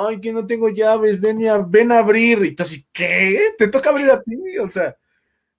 [0.01, 2.45] ay, que no tengo llaves, ven a, ven a abrir.
[2.45, 3.39] Y tú así, ¿qué?
[3.59, 4.97] Te toca abrir a ti, o sea.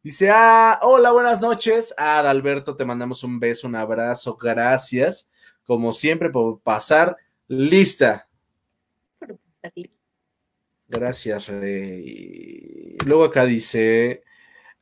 [0.01, 1.93] Dice, ah, hola, buenas noches.
[1.97, 5.27] Ah, Adalberto, te mandamos un beso, un abrazo, gracias,
[5.63, 8.27] como siempre, por pasar lista.
[10.95, 12.95] Gracias, Rey.
[13.05, 14.23] Luego acá dice,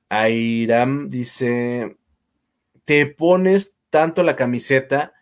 [0.10, 1.98] Airam dice,
[2.86, 5.14] te pones tanto la camiseta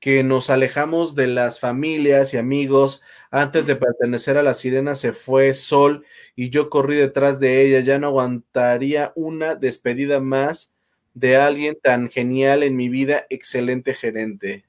[0.00, 3.02] que nos alejamos de las familias y amigos.
[3.30, 7.80] Antes de pertenecer a la sirena se fue Sol y yo corrí detrás de ella.
[7.80, 10.72] Ya no aguantaría una despedida más
[11.14, 13.26] de alguien tan genial en mi vida.
[13.28, 14.64] Excelente gerente.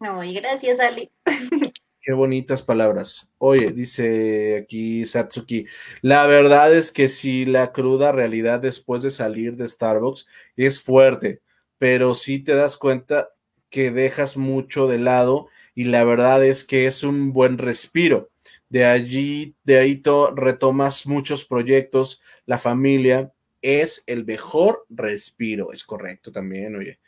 [0.00, 1.10] No, y gracias, Ali.
[2.06, 3.28] Qué bonitas palabras.
[3.38, 5.66] Oye, dice aquí Satsuki,
[6.02, 11.40] la verdad es que si la cruda realidad después de salir de Starbucks es fuerte,
[11.78, 13.30] pero si te das cuenta
[13.70, 18.30] que dejas mucho de lado y la verdad es que es un buen respiro.
[18.68, 20.00] De allí, de ahí
[20.36, 23.32] retomas muchos proyectos, la familia
[23.62, 27.00] es el mejor respiro, es correcto también, oye.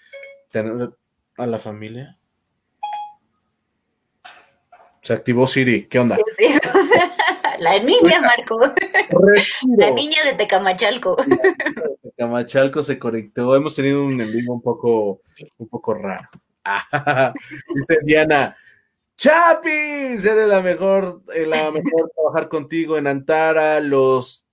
[0.50, 0.90] Tener
[1.36, 2.18] a la familia.
[5.08, 6.18] Se activó Siri, ¿qué onda?
[7.60, 8.60] La niña, Marco.
[9.78, 11.16] La niña de Tecamachalco.
[12.02, 13.56] Tecamachalco se conectó.
[13.56, 15.22] Hemos tenido un en vivo un poco,
[15.56, 16.28] un poco raro.
[17.74, 18.54] Dice Diana,
[19.16, 24.44] Chapis, eres la mejor, eh, la mejor trabajar contigo en Antara, los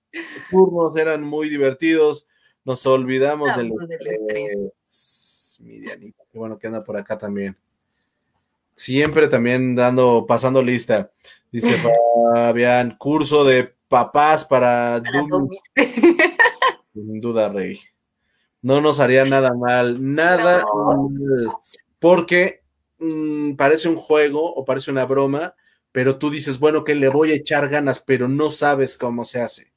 [0.50, 2.26] turnos eran muy divertidos,
[2.64, 3.72] nos olvidamos del
[5.60, 7.58] mi Dianita, qué bueno que anda por acá también.
[8.76, 11.10] Siempre también dando, pasando lista.
[11.50, 11.76] Dice
[12.34, 15.02] Fabián, curso de papás para,
[16.94, 17.80] Sin duda, Rey.
[18.62, 21.50] No nos haría nada mal, nada mal
[21.98, 22.62] porque
[22.98, 25.54] mm, parece un juego o parece una broma,
[25.92, 29.40] pero tú dices, bueno, que le voy a echar ganas, pero no sabes cómo se
[29.40, 29.72] hace.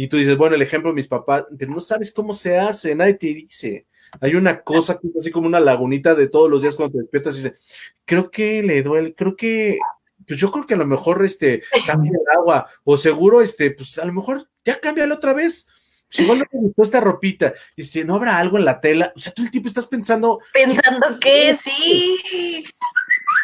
[0.00, 2.94] Y tú dices, bueno, el ejemplo de mis papás, pero no sabes cómo se hace,
[2.94, 3.86] nadie te dice.
[4.22, 7.02] Hay una cosa que es así como una lagunita de todos los días cuando te
[7.02, 9.78] despiertas y dices, creo que le duele, creo que,
[10.26, 13.98] pues yo creo que a lo mejor este cambia el agua, o seguro, este, pues
[13.98, 15.68] a lo mejor ya cambia otra vez
[16.08, 19.12] si igual no te gustó esta ropita, y si no habrá algo en la tela,
[19.14, 20.40] o sea, tú el tipo estás pensando.
[20.54, 22.64] Pensando que sí.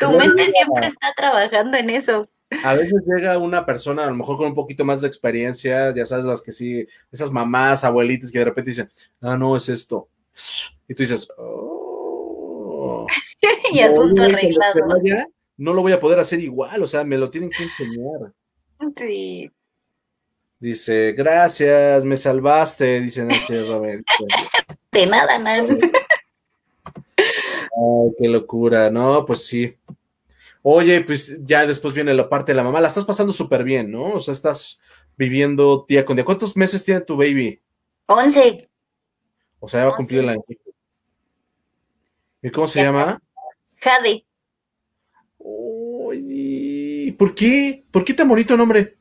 [0.00, 2.30] Tu mente siempre está trabajando en eso.
[2.62, 6.07] A veces llega una persona, a lo mejor con un poquito más de experiencia, ya
[6.07, 8.88] sabes, las que sí, esas mamás, abuelitas que de repente dicen,
[9.20, 10.09] ah, no, es esto.
[10.88, 13.07] Y tú dices, oh.
[13.72, 14.80] y asunto arreglado.
[15.57, 18.32] no lo voy a poder hacer igual, o sea, me lo tienen que enseñar.
[18.97, 19.51] Sí.
[20.59, 24.05] Dice, gracias, me salvaste, dice Nancy Robert.
[24.92, 25.78] De nada, Nan.
[27.18, 29.26] Ay, qué locura, ¿no?
[29.26, 29.76] Pues sí.
[30.69, 32.81] Oye, pues ya después viene la parte de la mamá.
[32.81, 34.14] La estás pasando súper bien, ¿no?
[34.14, 34.83] O sea, estás
[35.17, 36.25] viviendo día con día.
[36.25, 37.62] ¿Cuántos meses tiene tu baby?
[38.07, 38.69] Once.
[39.61, 40.43] O sea, ya va a cumplir el año.
[42.43, 43.23] ¿Y cómo se llama?
[43.77, 44.27] Jade.
[45.39, 47.85] Uy, ¿Por qué?
[47.93, 48.99] ¿Por qué tan bonito nombre?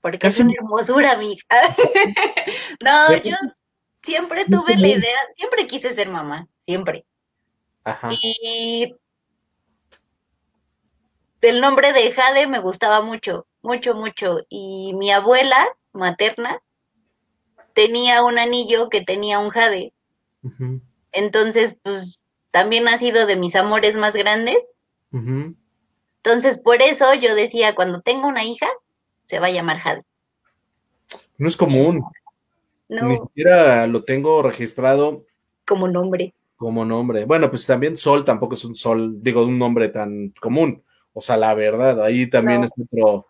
[0.00, 1.44] porque es una hermosura, mija.
[2.82, 3.36] no, yo
[4.02, 7.04] siempre tuve la idea, siempre quise ser mamá, siempre.
[7.84, 8.08] Ajá.
[8.10, 8.96] Y
[11.42, 14.40] el nombre de Jade me gustaba mucho, mucho, mucho.
[14.48, 16.62] Y mi abuela materna
[17.74, 19.92] tenía un anillo que tenía un Jade.
[21.12, 22.20] Entonces, pues
[22.50, 24.56] también ha sido de mis amores más grandes.
[25.12, 28.68] Entonces, por eso yo decía, cuando tenga una hija,
[29.26, 30.04] se va a llamar Jade.
[31.38, 32.00] No es común.
[32.88, 35.24] Ni siquiera lo tengo registrado.
[35.66, 36.34] Como nombre.
[36.56, 37.24] Como nombre.
[37.24, 40.84] Bueno, pues también Sol tampoco es un Sol, digo, un nombre tan común.
[41.12, 43.26] O sea, la verdad, ahí también es otro.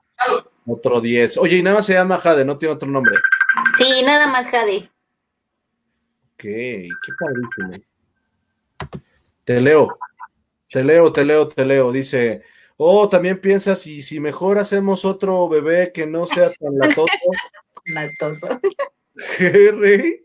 [0.67, 1.39] Otro 10.
[1.39, 3.17] Oye, y nada más se llama Jade, no tiene otro nombre.
[3.77, 4.91] Sí, nada más Jade.
[6.35, 7.85] Ok, qué padrísimo.
[9.45, 9.99] Te leo,
[10.69, 11.91] te leo, te leo, te leo.
[11.91, 12.43] Dice,
[12.77, 17.13] oh, también piensas, y si mejor hacemos otro bebé que no sea tan latoso.
[17.87, 18.61] latoso.
[19.39, 20.23] ¿Qué,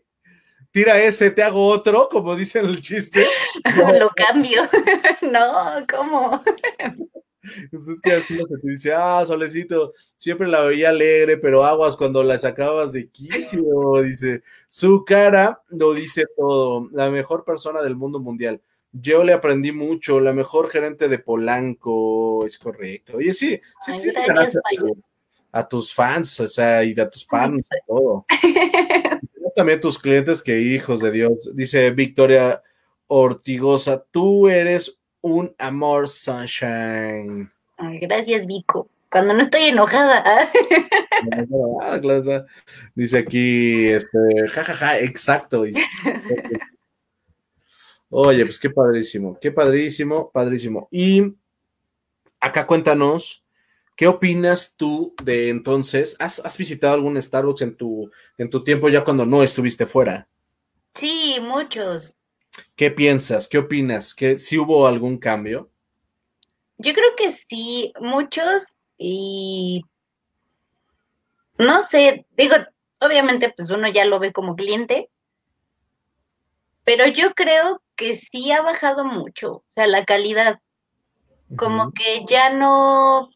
[0.70, 3.26] Tira ese, te hago otro, como dicen el chiste.
[3.98, 4.62] Lo cambio.
[5.22, 6.42] no, ¿cómo?
[7.62, 11.64] Entonces es que así lo que te dice, ah, Solecito, siempre la veía alegre, pero
[11.64, 13.62] aguas cuando la sacabas de quicio,
[14.02, 18.60] dice, su cara lo dice todo, la mejor persona del mundo mundial.
[18.92, 23.18] Yo le aprendí mucho, la mejor gerente de Polanco, es correcto.
[23.18, 24.10] Oye, sí, sí, sí
[25.52, 28.24] a, tus fans, o sea, y a tus fans, y todo.
[29.58, 31.50] también tus clientes que hijos de Dios.
[31.54, 32.62] Dice Victoria
[33.08, 37.50] Ortigosa, tú eres un amor sunshine.
[37.78, 38.88] gracias, Vico.
[39.10, 40.22] Cuando no estoy enojada.
[41.80, 41.98] Ah,
[42.94, 44.18] dice aquí, este,
[44.50, 45.64] jajaja, exacto.
[48.10, 50.88] Oye, pues qué padrísimo, qué padrísimo, padrísimo.
[50.90, 51.34] Y
[52.40, 53.44] acá cuéntanos,
[53.96, 56.16] ¿qué opinas tú de entonces?
[56.18, 60.28] ¿Has, visitado algún Starbucks en tu, en tu tiempo ya cuando no estuviste fuera?
[60.94, 62.14] Sí, muchos.
[62.78, 63.48] ¿Qué piensas?
[63.48, 64.14] ¿Qué opinas?
[64.14, 65.68] ¿Que si hubo algún cambio?
[66.76, 69.82] Yo creo que sí, muchos y
[71.58, 72.54] no sé, digo,
[73.00, 75.10] obviamente pues uno ya lo ve como cliente,
[76.84, 80.60] pero yo creo que sí ha bajado mucho, o sea, la calidad.
[81.56, 83.28] Como que ya no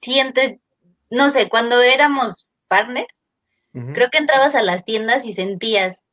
[0.00, 0.52] sientes,
[1.10, 3.12] no sé, cuando éramos partners,
[3.72, 6.04] creo que entrabas a las tiendas y sentías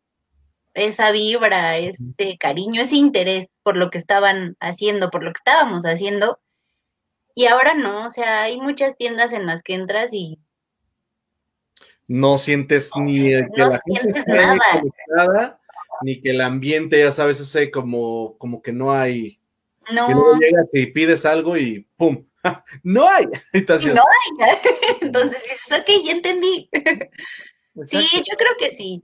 [0.75, 5.85] esa vibra, ese cariño, ese interés por lo que estaban haciendo, por lo que estábamos
[5.85, 6.39] haciendo.
[7.33, 10.39] Y ahora no, o sea, hay muchas tiendas en las que entras y
[12.07, 15.59] no sientes ni que la gente nada.
[16.03, 19.39] ni que el ambiente, ya sabes, ese como, como que no hay.
[19.91, 20.07] No.
[20.07, 22.25] Que llegas y pides algo y ¡pum!
[22.83, 23.25] no hay.
[23.53, 24.47] Entonces, no hay.
[25.01, 26.69] Entonces dices, ok, ya entendí.
[27.85, 29.03] sí, yo creo que sí.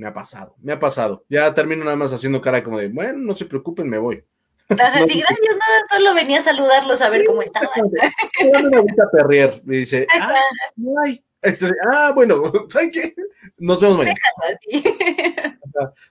[0.00, 1.26] Me ha pasado, me ha pasado.
[1.28, 4.24] Ya termino nada más haciendo cara como de, bueno, no se preocupen, me voy.
[4.70, 7.68] Ajá, sí, gracias, no, solo venía a saludarlos a ver cómo estaban.
[8.40, 10.06] una perrier, me dice,
[10.76, 11.22] no hay.
[11.42, 13.14] Entonces, ah, bueno, ¿sabes qué?
[13.58, 14.16] Nos vemos mañana.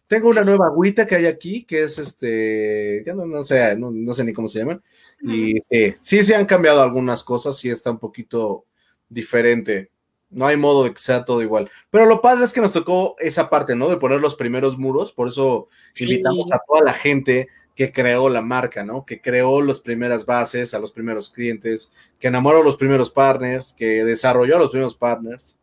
[0.08, 4.24] Tengo una nueva agüita que hay aquí, que es este, ya no, sé, no, sé
[4.24, 4.84] ni cómo se llaman.
[5.24, 8.66] Y sí, sí se han cambiado algunas cosas, sí está un poquito
[9.10, 9.90] diferente.
[10.30, 11.69] No hay modo de que sea todo igual.
[11.89, 13.89] Pero lo padre es que nos tocó esa parte, ¿no?
[13.89, 15.11] De poner los primeros muros.
[15.11, 15.69] Por eso
[15.99, 19.05] invitamos a toda la gente que creó la marca, ¿no?
[19.05, 23.73] Que creó las primeras bases, a los primeros clientes, que enamoró a los primeros partners,
[23.73, 25.57] que desarrolló a los primeros partners.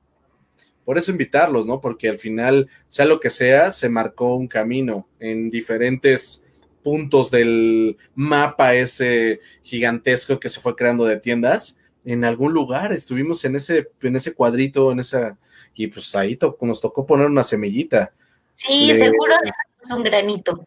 [0.84, 1.80] Por eso invitarlos, ¿no?
[1.80, 6.44] Porque al final, sea lo que sea, se marcó un camino en diferentes
[6.82, 11.78] puntos del mapa ese gigantesco que se fue creando de tiendas.
[12.06, 15.36] En algún lugar estuvimos en ese, en ese cuadrito, en esa,
[15.74, 18.12] y pues ahí nos tocó poner una semillita.
[18.54, 19.34] Sí, seguro
[19.82, 20.66] es un granito.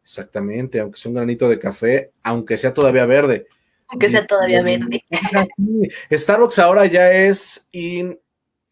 [0.00, 3.46] Exactamente, aunque sea un granito de café, aunque sea todavía verde.
[3.88, 5.04] Aunque sea todavía verde.
[6.10, 8.18] Starbucks ahora ya es in,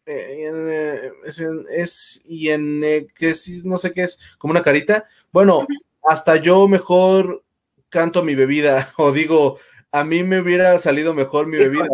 [0.05, 5.05] eh, eh, es, y en eh, que es, no sé qué es, como una carita.
[5.31, 5.67] Bueno,
[6.07, 7.43] hasta yo mejor
[7.89, 9.59] canto mi bebida o digo,
[9.93, 11.87] a mí me hubiera salido mejor mi bebida.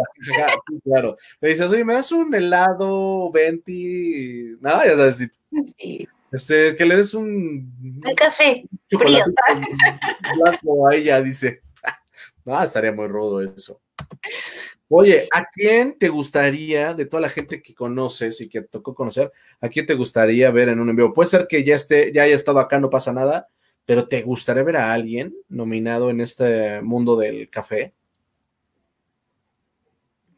[0.86, 1.18] claro.
[1.42, 4.56] Le dices, oye, ¿me das un helado, venti?
[4.62, 5.30] Nada, ya sabes.
[5.78, 6.08] Sí.
[6.32, 8.02] Este, que le des un.
[8.06, 9.26] Un café frío.
[10.38, 11.62] Blanco a ella, dice.
[12.46, 13.80] No, estaría muy rudo eso.
[14.88, 19.32] Oye, ¿a quién te gustaría, de toda la gente que conoces y que tocó conocer,
[19.62, 21.14] a quién te gustaría ver en un envío?
[21.14, 23.50] Puede ser que ya esté, ya haya estado acá, no pasa nada,
[23.90, 27.96] pero ¿te gustaría ver a alguien nominado en este mundo del café?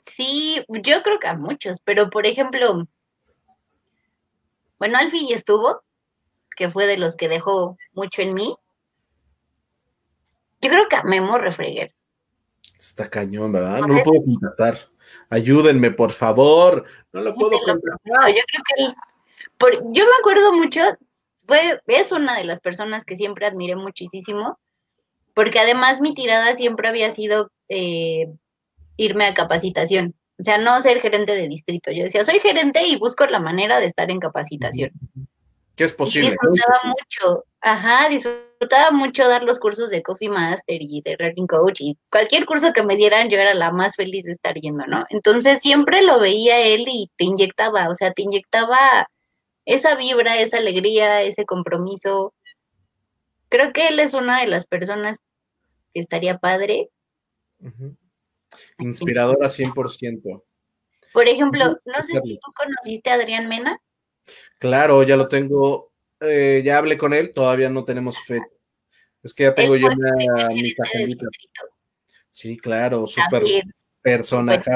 [0.05, 2.87] Sí, yo creo que a muchos, pero por ejemplo,
[4.79, 5.81] bueno, Alfie ya estuvo,
[6.55, 8.55] que fue de los que dejó mucho en mí.
[10.61, 11.93] Yo creo que a Memo Refreguer.
[12.79, 13.81] Está cañón, ¿verdad?
[13.81, 14.77] No lo puedo contratar.
[15.29, 16.85] Ayúdenme, por favor.
[17.11, 18.33] No lo puedo contratar.
[18.33, 18.95] yo creo que
[19.57, 20.79] por, yo me acuerdo mucho,
[21.51, 24.57] fue, es una de las personas que siempre admiré muchísimo,
[25.33, 28.27] porque además mi tirada siempre había sido eh,
[28.95, 30.15] irme a capacitación.
[30.39, 31.91] O sea, no ser gerente de distrito.
[31.91, 34.91] Yo decía, soy gerente y busco la manera de estar en capacitación.
[35.75, 36.29] que es posible.
[36.29, 41.81] Disfrutaba mucho, ajá, disfrutaba mucho dar los cursos de Coffee Master y de Learning Coach
[41.81, 45.05] y cualquier curso que me dieran, yo era la más feliz de estar yendo, ¿no?
[45.09, 49.09] Entonces siempre lo veía él y te inyectaba, o sea, te inyectaba
[49.73, 52.33] esa vibra, esa alegría, ese compromiso.
[53.49, 55.25] Creo que él es una de las personas
[55.93, 56.89] que estaría padre.
[58.79, 60.43] Inspiradora 100%.
[61.13, 63.81] Por ejemplo, no sé si tú conociste a Adrián Mena.
[64.59, 68.41] Claro, ya lo tengo, eh, ya hablé con él, todavía no tenemos fe.
[69.23, 70.73] Es que ya tengo yo una, mi
[72.29, 73.43] Sí, claro, súper
[74.01, 74.71] personaje.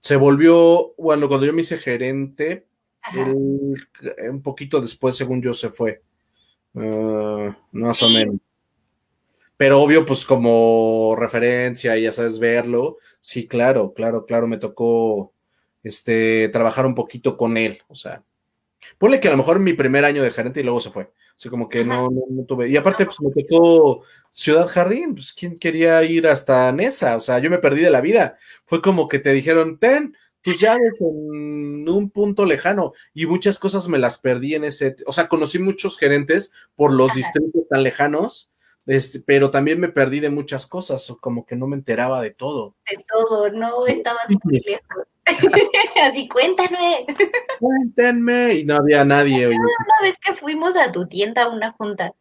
[0.00, 2.66] Se volvió, bueno, cuando yo me hice gerente,
[3.14, 6.02] un poquito después, según yo, se fue.
[6.74, 8.36] Ah, más o menos.
[9.56, 15.32] Pero obvio, pues como referencia y ya sabes verlo, sí, claro, claro, claro, me tocó
[15.82, 18.22] este, trabajar un poquito con él, o sea,
[18.98, 21.48] ponle que a lo mejor mi primer año de gerente y luego se fue, así
[21.48, 26.02] como que no, no, tuve, y aparte pues me tocó Ciudad Jardín, pues quién quería
[26.02, 28.36] ir hasta Nesa, o sea, yo me perdí de la vida,
[28.66, 30.14] fue como que te dijeron, ten
[30.46, 35.12] tus llaves en un punto lejano y muchas cosas me las perdí en ese, o
[35.12, 38.50] sea, conocí muchos gerentes por los distritos tan lejanos
[38.86, 42.76] este, pero también me perdí de muchas cosas, como que no me enteraba de todo.
[42.88, 45.08] De todo, no, estabas muy lejos.
[46.02, 47.04] Así, cuéntame.
[47.58, 48.54] Cuéntenme.
[48.54, 49.48] Y no había nadie.
[49.48, 49.58] Una
[50.02, 52.14] vez que fuimos a tu tienda a una junta,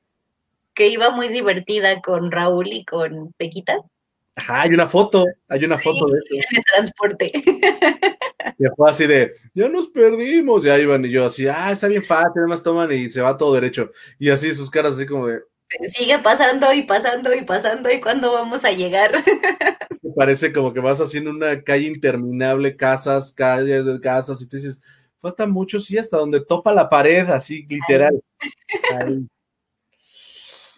[0.73, 3.91] que iba muy divertida con Raúl y con Pequitas.
[4.35, 6.35] Ajá, hay una foto, hay una foto de eso.
[6.35, 7.31] En el transporte.
[8.57, 12.03] Y fue así de, ya nos perdimos, ya iban y yo así, ah, está bien
[12.03, 13.91] fácil, además toman y se va todo derecho.
[14.17, 15.41] Y así sus caras así como de,
[15.89, 19.11] Sigue pasando y pasando y pasando y cuándo vamos a llegar.
[20.15, 24.81] Parece como que vas haciendo una calle interminable, casas, calles, casas, y te dices,
[25.19, 28.21] falta mucho, sí, hasta donde topa la pared, así literal.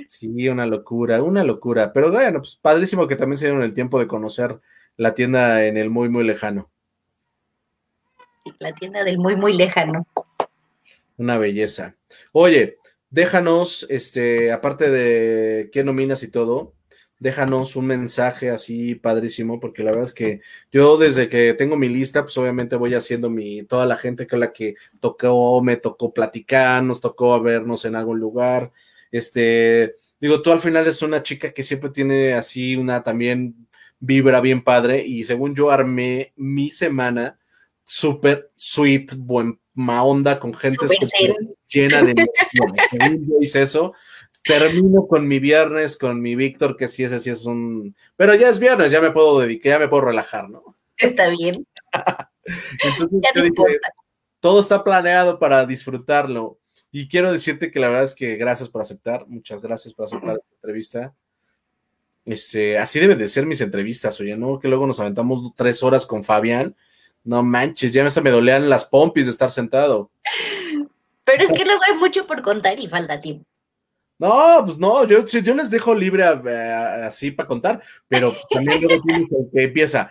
[0.08, 1.92] Sí, una locura, una locura.
[1.94, 4.60] Pero bueno, pues padrísimo que también se dieron el tiempo de conocer
[4.96, 6.70] la tienda en el muy, muy lejano.
[8.60, 10.08] La tienda del muy, muy lejano.
[11.18, 11.96] Una belleza.
[12.32, 12.78] Oye,
[13.10, 16.74] déjanos, este, aparte de qué nominas y todo,
[17.20, 20.42] déjanos un mensaje así padrísimo, porque la verdad es que
[20.72, 24.40] yo desde que tengo mi lista, pues obviamente voy haciendo mi, toda la gente con
[24.40, 28.72] la que tocó, me tocó platicar, nos tocó vernos en algún lugar,
[29.12, 33.68] este, digo, tú al final es una chica que siempre tiene así una también
[34.00, 37.40] vibra bien padre, y según yo armé mi semana
[37.84, 40.86] súper sweet, buen onda, con gente
[41.68, 42.16] llena de
[43.28, 43.94] yo hice eso.
[44.44, 47.96] Termino con mi viernes, con mi Víctor, que sí, ese sí es un.
[48.16, 50.78] Pero ya es viernes, ya me puedo dedicar, ya me puedo relajar, ¿no?
[50.96, 51.68] Está bien.
[52.84, 53.52] Entonces,
[54.40, 56.60] todo está planeado para disfrutarlo.
[56.92, 60.38] Y quiero decirte que la verdad es que gracias por aceptar, muchas gracias por aceptar
[60.38, 61.14] esta entrevista.
[62.26, 64.60] Este, así deben de ser mis entrevistas, oye, ¿no?
[64.60, 66.76] Que luego nos aventamos tres horas con Fabián
[67.28, 70.10] no manches, ya me dolean las pompis de estar sentado.
[71.26, 73.46] Pero es que luego hay mucho por contar y falta tiempo.
[74.18, 79.04] No, pues no, yo, yo les dejo libre así para contar, pero también luego
[79.54, 80.10] que empieza.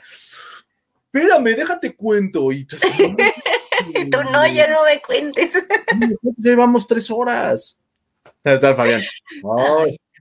[1.06, 2.52] Espérame, déjate cuento.
[2.52, 2.76] Y tú,
[4.32, 5.52] no, ya no me cuentes.
[6.36, 7.78] Llevamos tres horas.
[8.42, 9.02] ¿Qué tal, Fabián?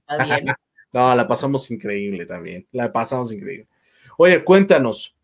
[0.94, 2.68] no, la pasamos increíble también.
[2.72, 3.68] La pasamos increíble.
[4.18, 5.16] Oye, cuéntanos,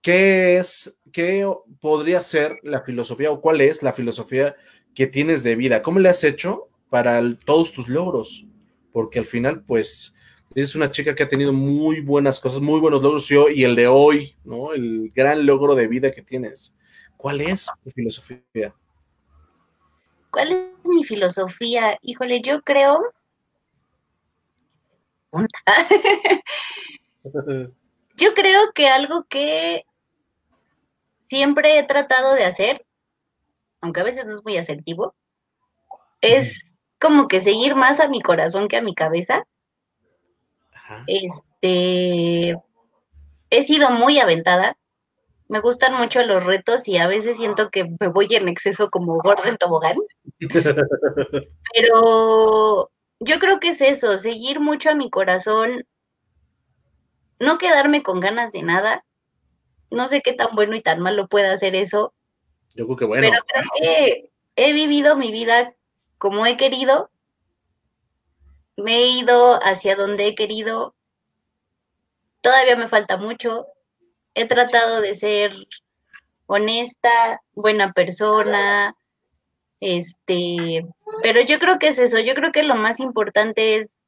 [0.00, 4.56] ¿qué es, qué podría ser la filosofía o cuál es la filosofía
[4.94, 5.82] que tienes de vida?
[5.82, 8.46] ¿Cómo le has hecho para todos tus logros?
[8.92, 10.14] Porque al final, pues,
[10.54, 13.74] eres una chica que ha tenido muy buenas cosas, muy buenos logros yo y el
[13.74, 14.72] de hoy, ¿no?
[14.72, 16.74] El gran logro de vida que tienes.
[17.18, 18.74] ¿Cuál es tu filosofía?
[20.30, 21.98] ¿Cuál es mi filosofía?
[22.00, 23.12] Híjole, yo creo.
[28.16, 29.84] yo creo que algo que
[31.28, 32.86] siempre he tratado de hacer,
[33.80, 35.14] aunque a veces no es muy asertivo,
[36.20, 36.64] es
[37.00, 39.44] como que seguir más a mi corazón que a mi cabeza.
[41.06, 42.56] Este,
[43.50, 44.78] he sido muy aventada.
[45.48, 49.18] Me gustan mucho los retos y a veces siento que me voy en exceso como
[49.18, 49.96] gordo en tobogán.
[51.74, 52.90] Pero
[53.20, 55.86] yo creo que es eso, seguir mucho a mi corazón,
[57.40, 59.04] no quedarme con ganas de nada,
[59.90, 62.12] no sé qué tan bueno y tan malo puede hacer eso.
[62.74, 63.28] Yo creo que bueno.
[63.28, 65.74] Pero creo que he vivido mi vida
[66.18, 67.10] como he querido.
[68.76, 70.94] Me he ido hacia donde he querido.
[72.42, 73.66] Todavía me falta mucho.
[74.38, 75.52] He tratado de ser
[76.46, 78.94] honesta, buena persona,
[79.80, 80.86] Este,
[81.22, 84.00] pero yo creo que es eso, yo creo que lo más importante es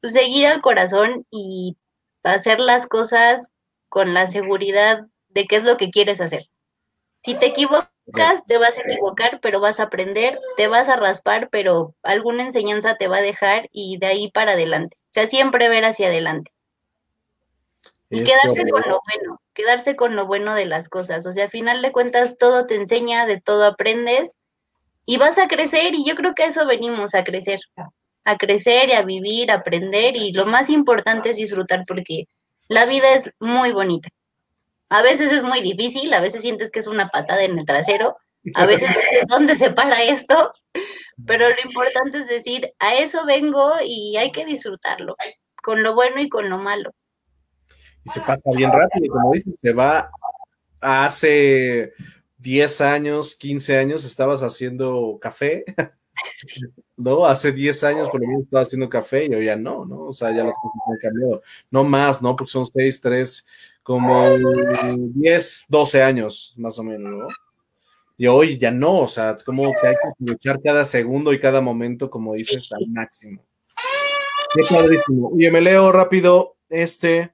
[0.00, 1.76] pues, seguir al corazón y
[2.24, 3.52] hacer las cosas
[3.88, 6.46] con la seguridad de qué es lo que quieres hacer.
[7.24, 7.88] Si te equivocas,
[8.46, 12.96] te vas a equivocar, pero vas a aprender, te vas a raspar, pero alguna enseñanza
[12.96, 14.96] te va a dejar y de ahí para adelante.
[15.04, 16.52] O sea, siempre ver hacia adelante.
[18.14, 21.26] Y quedarse con lo bueno, quedarse con lo bueno de las cosas.
[21.26, 24.36] O sea, a final de cuentas, todo te enseña, de todo aprendes
[25.06, 27.60] y vas a crecer y yo creo que a eso venimos, a crecer,
[28.24, 32.26] a crecer y a vivir, a aprender y lo más importante es disfrutar porque
[32.68, 34.08] la vida es muy bonita.
[34.88, 38.16] A veces es muy difícil, a veces sientes que es una patada en el trasero,
[38.54, 40.52] a veces dices, ¿dónde se para esto?
[41.26, 45.16] Pero lo importante es decir, a eso vengo y hay que disfrutarlo,
[45.62, 46.90] con lo bueno y con lo malo.
[48.04, 50.10] Y se pasa bien rápido, como dices, se va
[50.80, 51.92] hace
[52.38, 55.64] 10 años, 15 años estabas haciendo café,
[56.96, 57.24] ¿no?
[57.26, 60.06] Hace 10 años por lo menos estaba haciendo café y hoy ya no, ¿no?
[60.06, 61.42] O sea, ya las cosas han cambiado.
[61.70, 62.36] No más, ¿no?
[62.36, 63.46] Porque son 6, 3,
[63.82, 64.28] como
[65.14, 67.28] 10, 12 años más o menos, ¿no?
[68.16, 71.60] Y hoy ya no, o sea, como que hay que aprovechar cada segundo y cada
[71.60, 73.44] momento, como dices, al máximo.
[74.54, 75.30] Qué padrísimo.
[75.30, 77.32] Oye, me leo rápido este.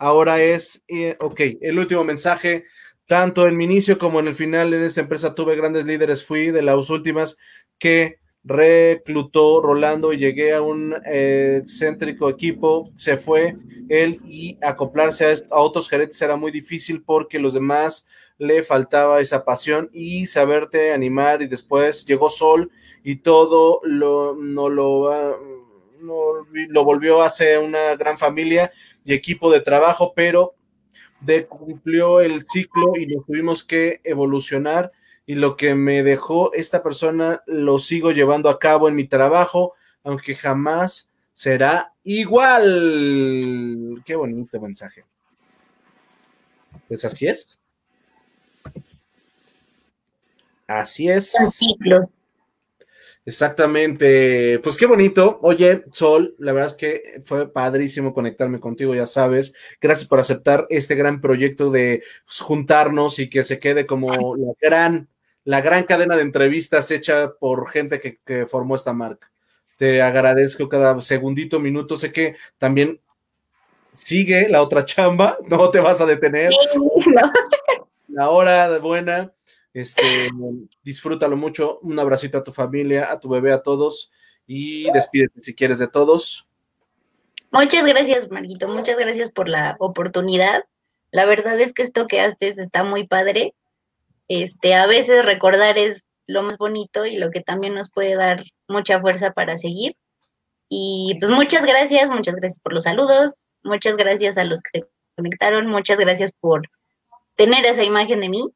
[0.00, 2.64] Ahora es, eh, ok, el último mensaje.
[3.04, 6.50] Tanto en mi inicio como en el final en esta empresa tuve grandes líderes, fui
[6.50, 7.36] de las últimas
[7.78, 13.58] que reclutó Rolando y llegué a un eh, excéntrico equipo, se fue
[13.90, 18.06] él y acoplarse a, otros gerentes era muy difícil porque los demás
[18.38, 22.70] le faltaba esa pasión y saberte animar y después llegó Sol
[23.04, 25.59] y todo lo, no lo, no,
[26.00, 28.70] lo volvió a ser una gran familia
[29.04, 30.54] y equipo de trabajo, pero
[31.20, 34.90] de cumplió el ciclo y lo tuvimos que evolucionar
[35.26, 39.74] y lo que me dejó esta persona lo sigo llevando a cabo en mi trabajo,
[40.02, 44.02] aunque jamás será igual.
[44.04, 45.04] Qué bonito mensaje.
[46.88, 47.60] Pues así es.
[50.66, 51.34] Así es.
[53.26, 55.38] Exactamente, pues qué bonito.
[55.42, 59.54] Oye, Sol, la verdad es que fue padrísimo conectarme contigo, ya sabes.
[59.80, 62.02] Gracias por aceptar este gran proyecto de
[62.40, 65.08] juntarnos y que se quede como la gran,
[65.44, 69.30] la gran cadena de entrevistas hecha por gente que, formó esta marca.
[69.76, 71.96] Te agradezco cada segundito, minuto.
[71.96, 73.00] Sé que también
[73.92, 76.50] sigue la otra chamba, no te vas a detener.
[78.08, 79.32] La hora buena
[79.72, 80.30] este,
[80.82, 81.78] disfrútalo mucho.
[81.80, 84.10] Un abracito a tu familia, a tu bebé, a todos.
[84.46, 86.48] Y despídete si quieres de todos.
[87.52, 88.68] Muchas gracias, Marguito.
[88.68, 90.64] Muchas gracias por la oportunidad.
[91.10, 93.54] La verdad es que esto que haces está muy padre.
[94.28, 98.44] Este, a veces recordar es lo más bonito y lo que también nos puede dar
[98.68, 99.96] mucha fuerza para seguir.
[100.68, 104.86] Y pues muchas gracias, muchas gracias por los saludos, muchas gracias a los que se
[105.16, 106.62] conectaron, muchas gracias por
[107.34, 108.52] tener esa imagen de mí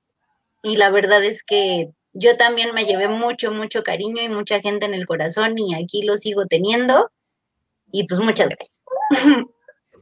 [0.65, 4.87] y la verdad es que yo también me llevé mucho, mucho cariño y mucha gente
[4.87, 7.11] en el corazón y aquí lo sigo teniendo
[7.93, 8.77] y pues muchas gracias.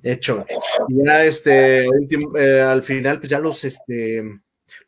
[0.04, 0.46] Hecho.
[0.88, 4.22] Ya este, eh, al final, pues ya los, este,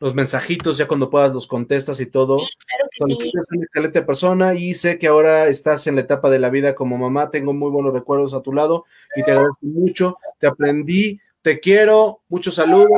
[0.00, 2.38] los mensajitos, ya cuando puedas los contestas y todo.
[2.38, 3.30] Sí, claro que sí.
[3.34, 6.74] Eres una excelente persona y sé que ahora estás en la etapa de la vida
[6.74, 7.30] como mamá.
[7.30, 8.84] Tengo muy buenos recuerdos a tu lado
[9.16, 10.18] y te agradezco mucho.
[10.38, 12.88] Te aprendí, te quiero, muchos saludos.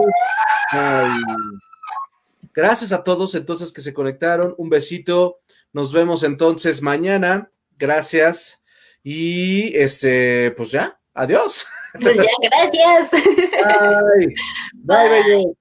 [2.57, 4.55] Gracias a todos entonces que se conectaron.
[4.57, 5.41] Un besito.
[5.75, 7.51] Nos vemos entonces mañana.
[7.77, 8.63] Gracias.
[9.05, 11.67] Y este, pues ya, adiós.
[12.01, 13.11] Pues ya, gracias.
[13.11, 14.35] Bye.
[14.75, 15.57] Bye, Bye.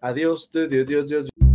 [0.00, 1.49] Adiós, Dios, Dios, Dios.